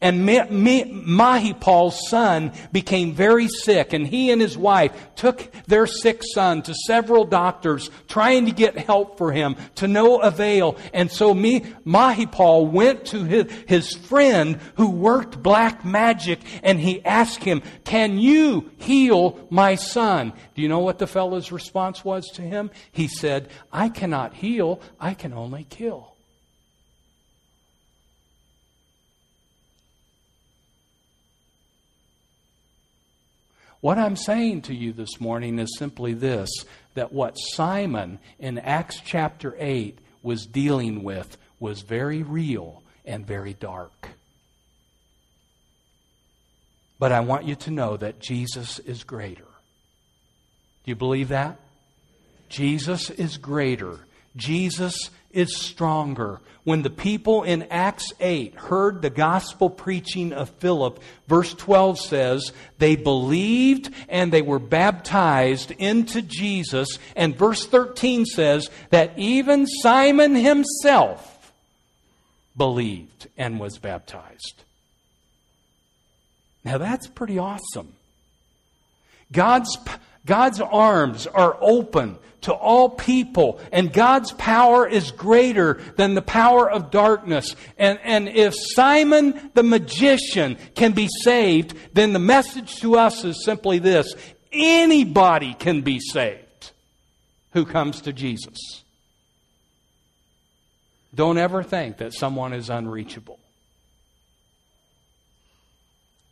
And 0.00 0.28
Mahipal's 0.28 2.08
son 2.08 2.52
became 2.72 3.14
very 3.14 3.48
sick, 3.48 3.92
and 3.92 4.06
he 4.06 4.30
and 4.30 4.40
his 4.40 4.56
wife 4.56 4.92
took 5.14 5.50
their 5.66 5.86
sick 5.86 6.22
son 6.22 6.62
to 6.62 6.74
several 6.74 7.24
doctors 7.24 7.90
trying 8.08 8.46
to 8.46 8.52
get 8.52 8.76
help 8.76 9.18
for 9.18 9.32
him 9.32 9.56
to 9.76 9.88
no 9.88 10.18
avail. 10.18 10.76
And 10.92 11.10
so 11.10 11.34
Mahipal 11.34 12.70
went 12.70 13.06
to 13.06 13.24
his, 13.24 13.52
his 13.66 13.92
friend 13.92 14.58
who 14.76 14.90
worked 14.90 15.42
black 15.42 15.84
magic, 15.84 16.40
and 16.62 16.80
he 16.80 17.04
asked 17.04 17.44
him, 17.44 17.62
Can 17.84 18.18
you 18.18 18.70
heal 18.78 19.46
my 19.50 19.74
son? 19.74 20.32
Do 20.54 20.62
you 20.62 20.68
know 20.68 20.80
what 20.80 20.98
the 20.98 21.06
fellow's 21.06 21.52
response 21.52 22.04
was 22.04 22.26
to 22.34 22.42
him? 22.42 22.70
He 22.92 23.08
said, 23.08 23.48
I 23.72 23.88
cannot 23.88 24.34
heal, 24.34 24.80
I 25.00 25.14
can 25.14 25.32
only 25.32 25.64
kill. 25.64 26.13
What 33.84 33.98
I'm 33.98 34.16
saying 34.16 34.62
to 34.62 34.74
you 34.74 34.94
this 34.94 35.20
morning 35.20 35.58
is 35.58 35.76
simply 35.78 36.14
this 36.14 36.48
that 36.94 37.12
what 37.12 37.34
Simon 37.34 38.18
in 38.38 38.56
Acts 38.56 38.98
chapter 39.04 39.54
8 39.58 39.98
was 40.22 40.46
dealing 40.46 41.02
with 41.02 41.36
was 41.60 41.82
very 41.82 42.22
real 42.22 42.82
and 43.04 43.26
very 43.26 43.52
dark. 43.52 44.08
But 46.98 47.12
I 47.12 47.20
want 47.20 47.44
you 47.44 47.56
to 47.56 47.70
know 47.70 47.98
that 47.98 48.20
Jesus 48.20 48.78
is 48.78 49.04
greater. 49.04 49.44
Do 49.44 50.90
you 50.90 50.96
believe 50.96 51.28
that? 51.28 51.60
Jesus 52.48 53.10
is 53.10 53.36
greater. 53.36 53.98
Jesus 54.36 55.10
is 55.32 55.56
stronger. 55.56 56.40
When 56.64 56.82
the 56.82 56.90
people 56.90 57.42
in 57.42 57.64
Acts 57.64 58.12
8 58.20 58.54
heard 58.54 59.02
the 59.02 59.10
gospel 59.10 59.68
preaching 59.68 60.32
of 60.32 60.48
Philip, 60.48 60.98
verse 61.28 61.52
12 61.52 62.00
says, 62.00 62.52
they 62.78 62.96
believed 62.96 63.92
and 64.08 64.32
they 64.32 64.40
were 64.40 64.58
baptized 64.58 65.72
into 65.72 66.22
Jesus. 66.22 66.98
And 67.14 67.36
verse 67.36 67.66
13 67.66 68.24
says 68.24 68.70
that 68.90 69.12
even 69.18 69.66
Simon 69.66 70.34
himself 70.34 71.52
believed 72.56 73.28
and 73.36 73.60
was 73.60 73.78
baptized. 73.78 74.62
Now 76.64 76.78
that's 76.78 77.06
pretty 77.08 77.38
awesome. 77.38 77.92
God's, 79.32 79.76
God's 80.26 80.60
arms 80.60 81.26
are 81.26 81.56
open 81.60 82.18
to 82.42 82.52
all 82.52 82.90
people, 82.90 83.58
and 83.72 83.92
God's 83.92 84.32
power 84.32 84.86
is 84.86 85.10
greater 85.12 85.80
than 85.96 86.14
the 86.14 86.22
power 86.22 86.70
of 86.70 86.90
darkness. 86.90 87.56
And, 87.78 87.98
and 88.02 88.28
if 88.28 88.54
Simon 88.54 89.50
the 89.54 89.62
magician 89.62 90.58
can 90.74 90.92
be 90.92 91.08
saved, 91.22 91.74
then 91.94 92.12
the 92.12 92.18
message 92.18 92.80
to 92.80 92.96
us 92.96 93.24
is 93.24 93.44
simply 93.44 93.78
this 93.78 94.14
anybody 94.52 95.54
can 95.54 95.80
be 95.80 95.98
saved 96.00 96.70
who 97.52 97.64
comes 97.64 98.02
to 98.02 98.12
Jesus. 98.12 98.84
Don't 101.14 101.38
ever 101.38 101.62
think 101.62 101.98
that 101.98 102.12
someone 102.12 102.52
is 102.52 102.68
unreachable. 102.68 103.38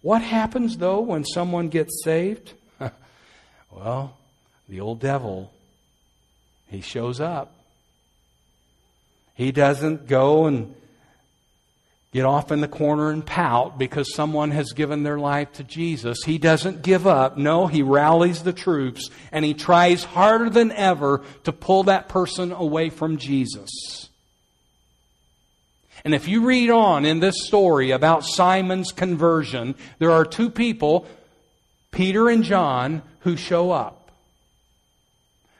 What 0.02 0.20
happens, 0.20 0.76
though, 0.76 1.00
when 1.00 1.24
someone 1.24 1.68
gets 1.68 2.02
saved? 2.02 2.52
Well, 3.74 4.16
the 4.68 4.80
old 4.80 5.00
devil 5.00 5.52
he 6.68 6.80
shows 6.80 7.20
up. 7.20 7.52
He 9.34 9.52
doesn't 9.52 10.06
go 10.06 10.46
and 10.46 10.74
get 12.12 12.24
off 12.24 12.52
in 12.52 12.60
the 12.60 12.68
corner 12.68 13.10
and 13.10 13.24
pout 13.24 13.78
because 13.78 14.14
someone 14.14 14.50
has 14.50 14.72
given 14.72 15.02
their 15.02 15.18
life 15.18 15.52
to 15.52 15.64
Jesus. 15.64 16.18
He 16.24 16.38
doesn't 16.38 16.82
give 16.82 17.06
up. 17.06 17.38
No, 17.38 17.66
he 17.66 17.82
rallies 17.82 18.42
the 18.42 18.52
troops 18.52 19.10
and 19.30 19.44
he 19.44 19.54
tries 19.54 20.04
harder 20.04 20.50
than 20.50 20.72
ever 20.72 21.22
to 21.44 21.52
pull 21.52 21.84
that 21.84 22.08
person 22.08 22.52
away 22.52 22.90
from 22.90 23.16
Jesus. 23.16 24.08
And 26.04 26.14
if 26.14 26.28
you 26.28 26.44
read 26.44 26.68
on 26.68 27.04
in 27.04 27.20
this 27.20 27.46
story 27.46 27.92
about 27.92 28.24
Simon's 28.24 28.92
conversion, 28.92 29.74
there 29.98 30.10
are 30.10 30.24
two 30.24 30.50
people, 30.50 31.06
Peter 31.92 32.28
and 32.28 32.42
John, 32.42 33.02
who 33.20 33.36
show 33.36 33.70
up. 33.70 34.02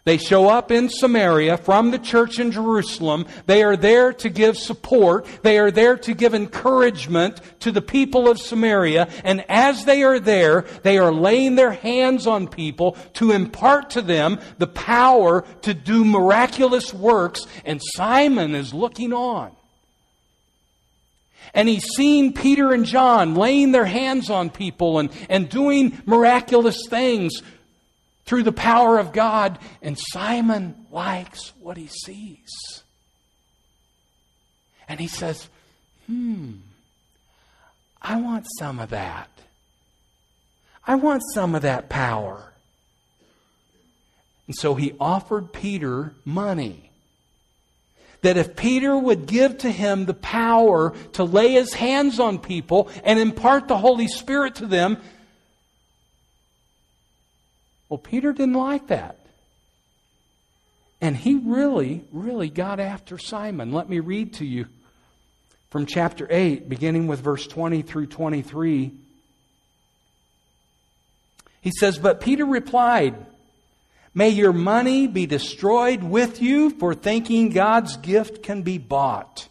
They 0.04 0.16
show 0.16 0.48
up 0.48 0.72
in 0.72 0.88
Samaria 0.88 1.58
from 1.58 1.92
the 1.92 1.98
church 1.98 2.40
in 2.40 2.50
Jerusalem. 2.50 3.24
They 3.46 3.62
are 3.62 3.76
there 3.76 4.12
to 4.14 4.28
give 4.28 4.56
support. 4.56 5.26
They 5.42 5.58
are 5.58 5.70
there 5.70 5.96
to 5.98 6.12
give 6.12 6.34
encouragement 6.34 7.40
to 7.60 7.70
the 7.70 7.82
people 7.82 8.28
of 8.28 8.40
Samaria. 8.40 9.08
And 9.22 9.44
as 9.48 9.84
they 9.84 10.02
are 10.02 10.18
there, 10.18 10.62
they 10.82 10.98
are 10.98 11.12
laying 11.12 11.54
their 11.54 11.70
hands 11.70 12.26
on 12.26 12.48
people 12.48 12.96
to 13.14 13.30
impart 13.30 13.90
to 13.90 14.02
them 14.02 14.40
the 14.58 14.66
power 14.66 15.42
to 15.62 15.72
do 15.72 16.04
miraculous 16.04 16.92
works. 16.92 17.46
And 17.64 17.80
Simon 17.94 18.56
is 18.56 18.74
looking 18.74 19.12
on. 19.12 19.52
And 21.54 21.68
he's 21.68 21.84
seen 21.96 22.32
Peter 22.32 22.72
and 22.72 22.84
John 22.86 23.34
laying 23.34 23.72
their 23.72 23.84
hands 23.84 24.30
on 24.30 24.48
people 24.48 24.98
and, 24.98 25.10
and 25.28 25.48
doing 25.48 26.00
miraculous 26.06 26.86
things 26.88 27.42
through 28.24 28.44
the 28.44 28.52
power 28.52 28.98
of 28.98 29.12
God, 29.12 29.58
and 29.82 29.98
Simon 29.98 30.86
likes 30.90 31.52
what 31.60 31.76
he 31.76 31.88
sees. 31.88 32.82
And 34.88 35.00
he 35.00 35.08
says, 35.08 35.48
Hmm, 36.06 36.52
I 38.00 38.16
want 38.16 38.46
some 38.58 38.78
of 38.78 38.90
that. 38.90 39.28
I 40.86 40.94
want 40.94 41.22
some 41.34 41.54
of 41.54 41.62
that 41.62 41.88
power. 41.88 42.52
And 44.46 44.56
so 44.56 44.74
he 44.74 44.94
offered 44.98 45.52
Peter 45.52 46.14
money. 46.24 46.91
That 48.22 48.36
if 48.36 48.56
Peter 48.56 48.96
would 48.96 49.26
give 49.26 49.58
to 49.58 49.70
him 49.70 50.06
the 50.06 50.14
power 50.14 50.94
to 51.14 51.24
lay 51.24 51.52
his 51.52 51.74
hands 51.74 52.18
on 52.18 52.38
people 52.38 52.88
and 53.04 53.18
impart 53.18 53.68
the 53.68 53.76
Holy 53.76 54.08
Spirit 54.08 54.56
to 54.56 54.66
them, 54.66 54.98
well, 57.88 57.98
Peter 57.98 58.32
didn't 58.32 58.54
like 58.54 58.86
that. 58.86 59.18
And 61.02 61.16
he 61.16 61.34
really, 61.34 62.04
really 62.12 62.48
got 62.48 62.78
after 62.78 63.18
Simon. 63.18 63.72
Let 63.72 63.88
me 63.88 63.98
read 63.98 64.34
to 64.34 64.46
you 64.46 64.66
from 65.68 65.84
chapter 65.84 66.28
8, 66.30 66.68
beginning 66.68 67.08
with 67.08 67.20
verse 67.20 67.46
20 67.46 67.82
through 67.82 68.06
23. 68.06 68.92
He 71.60 71.72
says, 71.78 71.98
But 71.98 72.20
Peter 72.20 72.44
replied, 72.44 73.14
May 74.14 74.28
your 74.30 74.52
money 74.52 75.06
be 75.06 75.26
destroyed 75.26 76.02
with 76.02 76.42
you 76.42 76.70
for 76.70 76.94
thinking 76.94 77.48
God's 77.48 77.96
gift 77.96 78.42
can 78.42 78.62
be 78.62 78.76
bought. 78.76 79.48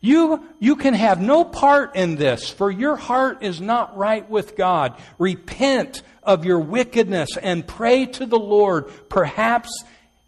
You, 0.00 0.44
you 0.58 0.76
can 0.76 0.94
have 0.94 1.20
no 1.20 1.44
part 1.44 1.96
in 1.96 2.16
this, 2.16 2.50
for 2.50 2.70
your 2.70 2.96
heart 2.96 3.42
is 3.42 3.60
not 3.60 3.96
right 3.96 4.28
with 4.28 4.56
God. 4.56 4.98
Repent 5.18 6.02
of 6.22 6.44
your 6.44 6.60
wickedness 6.60 7.36
and 7.38 7.66
pray 7.66 8.06
to 8.06 8.26
the 8.26 8.38
Lord. 8.38 8.90
Perhaps 9.08 9.70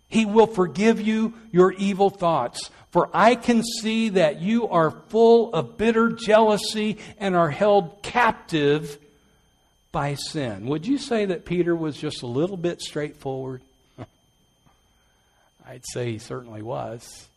He 0.08 0.24
will 0.24 0.46
forgive 0.46 1.00
you 1.00 1.34
your 1.52 1.72
evil 1.72 2.10
thoughts. 2.10 2.70
For 2.90 3.10
I 3.12 3.34
can 3.34 3.62
see 3.62 4.10
that 4.10 4.40
you 4.40 4.68
are 4.68 4.90
full 5.08 5.52
of 5.52 5.76
bitter 5.76 6.10
jealousy 6.10 6.96
and 7.18 7.36
are 7.36 7.50
held 7.50 8.02
captive 8.02 8.98
by 9.96 10.12
sin. 10.12 10.66
Would 10.66 10.86
you 10.86 10.98
say 10.98 11.24
that 11.24 11.46
Peter 11.46 11.74
was 11.74 11.96
just 11.96 12.20
a 12.20 12.26
little 12.26 12.58
bit 12.58 12.82
straightforward? 12.82 13.62
I'd 15.66 15.86
say 15.86 16.12
he 16.12 16.18
certainly 16.18 16.60
was. 16.60 17.28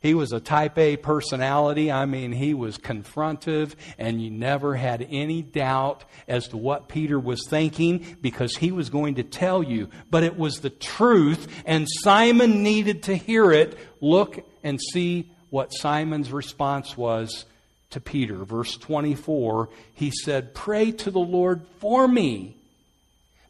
He 0.00 0.14
was 0.14 0.30
a 0.30 0.38
type 0.38 0.78
A 0.78 0.96
personality. 0.96 1.90
I 1.90 2.06
mean, 2.06 2.30
he 2.30 2.54
was 2.54 2.78
confrontive, 2.78 3.74
and 3.98 4.22
you 4.22 4.30
never 4.30 4.76
had 4.76 5.04
any 5.10 5.42
doubt 5.42 6.04
as 6.28 6.46
to 6.50 6.56
what 6.56 6.86
Peter 6.86 7.18
was 7.18 7.44
thinking 7.48 8.18
because 8.20 8.54
he 8.54 8.70
was 8.70 8.88
going 8.88 9.16
to 9.16 9.24
tell 9.24 9.64
you. 9.64 9.88
But 10.12 10.22
it 10.22 10.38
was 10.38 10.60
the 10.60 10.70
truth, 10.70 11.48
and 11.66 11.88
Simon 11.90 12.62
needed 12.62 13.02
to 13.04 13.16
hear 13.16 13.50
it. 13.50 13.76
Look 14.00 14.46
and 14.62 14.80
see 14.80 15.32
what 15.50 15.72
Simon's 15.72 16.30
response 16.30 16.96
was 16.96 17.46
to 17.92 18.00
Peter. 18.00 18.44
Verse 18.44 18.76
24, 18.76 19.68
he 19.94 20.10
said, 20.10 20.54
Pray 20.54 20.92
to 20.92 21.10
the 21.10 21.18
Lord 21.18 21.62
for 21.78 22.06
me 22.06 22.56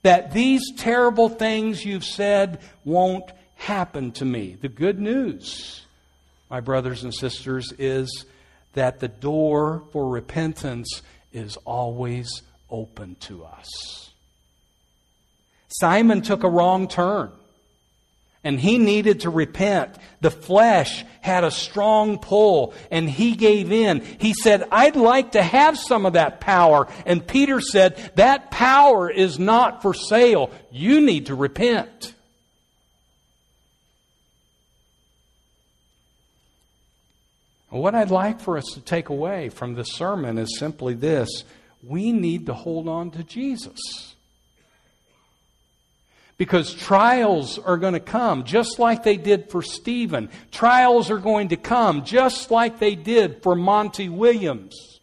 that 0.03 0.33
these 0.33 0.73
terrible 0.77 1.29
things 1.29 1.85
you've 1.85 2.05
said 2.05 2.61
won't 2.85 3.31
happen 3.55 4.13
to 4.13 4.25
me. 4.25 4.57
The 4.61 4.69
good 4.69 4.99
news 4.99 5.83
my 6.53 6.61
brothers 6.61 7.03
and 7.03 7.15
sisters, 7.15 7.73
is 7.79 8.27
that 8.75 9.01
the 9.01 9.09
door 9.09 9.83
for 9.91 10.07
repentance 10.11 11.01
is 11.33 11.57
always 11.65 12.43
open 12.69 13.15
to 13.21 13.43
us. 13.43 14.11
Simon 15.69 16.21
took 16.21 16.45
a 16.45 16.51
wrong 16.51 16.89
turn. 16.89 17.33
And 18.45 18.59
he 18.59 18.77
needed 18.79 19.21
to 19.21 19.31
repent. 19.31 19.97
The 20.21 20.31
flesh 20.31 21.05
had 21.21 21.45
a 21.45 21.51
strong 21.51 22.19
pull 22.19 22.75
and 22.91 23.09
he 23.09 23.37
gave 23.37 23.71
in. 23.71 24.01
He 24.01 24.35
said, 24.35 24.67
I'd 24.73 24.97
like 24.97 25.33
to 25.33 25.43
have 25.43 25.79
some 25.79 26.07
of 26.07 26.15
that 26.15 26.41
power. 26.41 26.89
And 27.07 27.25
Peter 27.25 27.61
said, 27.61 27.97
that 28.17 28.51
power 28.51 29.09
is 29.09 29.39
not 29.39 29.83
for 29.83 29.95
sale. 29.95 30.51
You 30.73 31.01
need 31.01 31.27
to 31.27 31.37
repent. 31.37 32.15
What 37.71 37.95
I'd 37.95 38.11
like 38.11 38.41
for 38.41 38.59
us 38.59 38.67
to 38.75 38.81
take 38.81 39.09
away 39.09 39.49
from 39.49 39.75
this 39.75 39.95
sermon 39.95 40.37
is 40.37 40.59
simply 40.59 40.93
this 40.93 41.45
we 41.83 42.13
need 42.13 42.47
to 42.47 42.55
hold 42.55 42.87
on 42.87 43.11
to 43.13 43.25
Jesus. 43.25 44.12
Because 46.39 46.75
trials 46.75 47.59
are 47.59 47.77
going 47.77 47.93
to 47.93 48.01
come 48.01 48.45
just 48.45 48.79
like 48.79 49.05
they 49.05 49.17
did 49.17 49.51
for 49.51 49.63
Stephen. 49.63 50.29
Trials 50.51 51.11
are 51.11 51.19
going 51.19 51.49
to 51.49 51.57
come 51.57 52.05
just 52.05 52.51
like 52.51 52.79
they 52.79 52.95
did 52.95 53.43
for 53.43 53.55
Monty 53.55 54.09
Williams. 54.09 55.01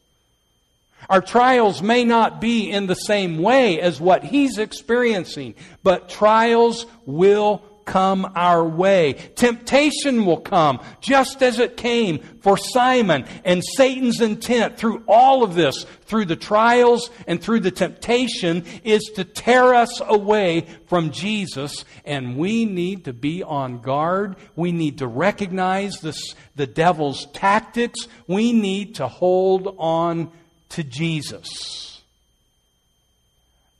Our 1.09 1.21
trials 1.21 1.81
may 1.81 2.03
not 2.03 2.39
be 2.39 2.69
in 2.69 2.85
the 2.85 2.95
same 2.95 3.39
way 3.39 3.79
as 3.79 3.99
what 3.99 4.23
he's 4.23 4.57
experiencing, 4.57 5.55
but 5.81 6.09
trials 6.09 6.85
will 7.05 7.63
come 7.89 8.31
our 8.35 8.63
way. 8.63 9.13
Temptation 9.35 10.25
will 10.25 10.39
come 10.39 10.79
just 11.01 11.41
as 11.41 11.57
it 11.57 11.75
came 11.75 12.19
for 12.39 12.55
Simon 12.55 13.25
and 13.43 13.63
Satan's 13.75 14.21
intent 14.21 14.77
through 14.77 15.03
all 15.07 15.43
of 15.43 15.55
this, 15.55 15.85
through 16.03 16.25
the 16.25 16.35
trials 16.35 17.09
and 17.25 17.41
through 17.41 17.61
the 17.61 17.71
temptation, 17.71 18.63
is 18.83 19.03
to 19.15 19.23
tear 19.23 19.73
us 19.73 20.01
away 20.05 20.67
from 20.85 21.09
Jesus. 21.11 21.83
And 22.05 22.37
we 22.37 22.65
need 22.65 23.05
to 23.05 23.13
be 23.13 23.41
on 23.41 23.81
guard. 23.81 24.35
We 24.55 24.71
need 24.71 24.99
to 24.99 25.07
recognize 25.07 25.99
this, 25.99 26.35
the 26.55 26.67
devil's 26.67 27.25
tactics. 27.33 28.07
We 28.27 28.53
need 28.53 28.95
to 28.95 29.07
hold 29.07 29.75
on 29.79 30.31
to 30.69 30.83
Jesus. 30.83 32.01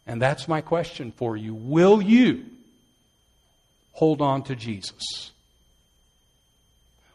And 0.07 0.19
that's 0.19 0.47
my 0.47 0.61
question 0.61 1.11
for 1.11 1.37
you. 1.37 1.53
Will 1.53 2.01
you? 2.01 2.45
Hold 3.99 4.21
on 4.21 4.41
to 4.41 4.55
Jesus. 4.55 5.31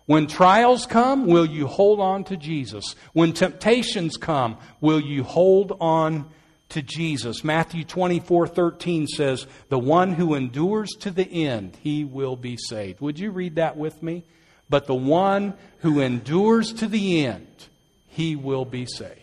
When 0.05 0.27
trials 0.27 0.85
come, 0.85 1.27
will 1.27 1.47
you 1.47 1.66
hold 1.66 1.99
on 1.99 2.25
to 2.25 2.37
Jesus? 2.37 2.94
When 3.14 3.33
temptations 3.33 4.18
come, 4.18 4.59
will 4.83 5.01
you 5.01 5.23
hold 5.23 5.73
on 5.81 6.29
to 6.68 6.83
Jesus? 6.83 7.42
Matthew 7.42 7.85
24 7.85 8.49
13 8.49 9.07
says, 9.07 9.47
The 9.70 9.79
one 9.79 10.12
who 10.12 10.35
endures 10.35 10.90
to 11.01 11.11
the 11.11 11.47
end, 11.47 11.79
he 11.81 12.05
will 12.05 12.37
be 12.37 12.59
saved. 12.59 13.01
Would 13.01 13.18
you 13.18 13.31
read 13.31 13.55
that 13.55 13.79
with 13.79 14.03
me? 14.03 14.25
But 14.68 14.87
the 14.87 14.94
one 14.94 15.55
who 15.79 16.01
endures 16.01 16.70
to 16.75 16.87
the 16.87 17.25
end, 17.25 17.68
he 18.09 18.37
will 18.37 18.66
be 18.66 18.85
saved. 18.85 19.20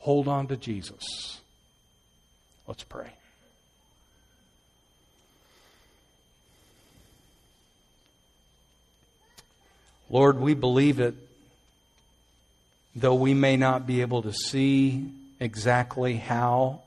Hold 0.00 0.28
on 0.28 0.48
to 0.48 0.56
Jesus. 0.58 1.40
Let's 2.66 2.84
pray. 2.84 3.10
Lord, 10.08 10.38
we 10.38 10.54
believe 10.54 11.00
it, 11.00 11.14
though 12.94 13.14
we 13.14 13.34
may 13.34 13.56
not 13.56 13.86
be 13.86 14.00
able 14.00 14.22
to 14.22 14.32
see 14.32 15.10
exactly 15.40 16.16
how. 16.16 16.82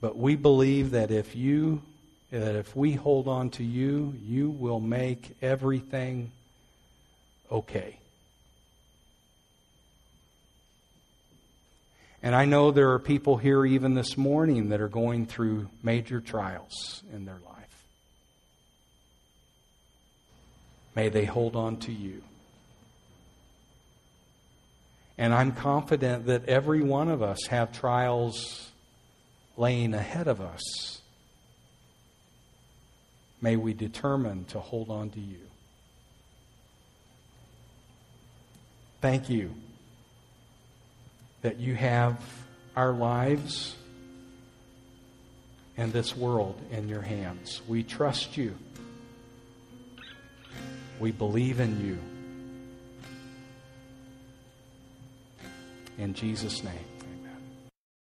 But 0.00 0.16
we 0.16 0.36
believe 0.36 0.90
that 0.92 1.10
if 1.10 1.34
you 1.34 1.82
that 2.30 2.56
if 2.56 2.74
we 2.74 2.92
hold 2.92 3.28
on 3.28 3.50
to 3.50 3.64
you, 3.64 4.14
you 4.26 4.50
will 4.50 4.80
make 4.80 5.36
everything 5.40 6.32
okay. 7.50 7.98
And 12.22 12.34
I 12.34 12.44
know 12.44 12.72
there 12.72 12.92
are 12.92 12.98
people 12.98 13.36
here 13.36 13.64
even 13.64 13.94
this 13.94 14.16
morning 14.16 14.70
that 14.70 14.80
are 14.80 14.88
going 14.88 15.26
through 15.26 15.68
major 15.82 16.20
trials 16.20 17.04
in 17.12 17.24
their 17.24 17.38
life. 17.46 17.55
May 20.96 21.10
they 21.10 21.26
hold 21.26 21.54
on 21.54 21.76
to 21.80 21.92
you. 21.92 22.22
And 25.18 25.32
I'm 25.32 25.52
confident 25.52 26.26
that 26.26 26.48
every 26.48 26.80
one 26.80 27.08
of 27.08 27.22
us 27.22 27.46
have 27.48 27.78
trials 27.78 28.70
laying 29.56 29.94
ahead 29.94 30.26
of 30.26 30.40
us. 30.40 31.00
May 33.40 33.56
we 33.56 33.74
determine 33.74 34.46
to 34.46 34.58
hold 34.58 34.90
on 34.90 35.10
to 35.10 35.20
you. 35.20 35.40
Thank 39.02 39.28
you 39.28 39.54
that 41.42 41.58
you 41.58 41.74
have 41.74 42.18
our 42.74 42.92
lives 42.92 43.76
and 45.76 45.92
this 45.92 46.16
world 46.16 46.58
in 46.72 46.88
your 46.88 47.02
hands. 47.02 47.60
We 47.68 47.82
trust 47.82 48.38
you. 48.38 48.56
We 50.98 51.12
believe 51.12 51.60
in 51.60 51.80
you. 51.84 51.98
In 55.98 56.14
Jesus' 56.14 56.62
name. 56.62 56.95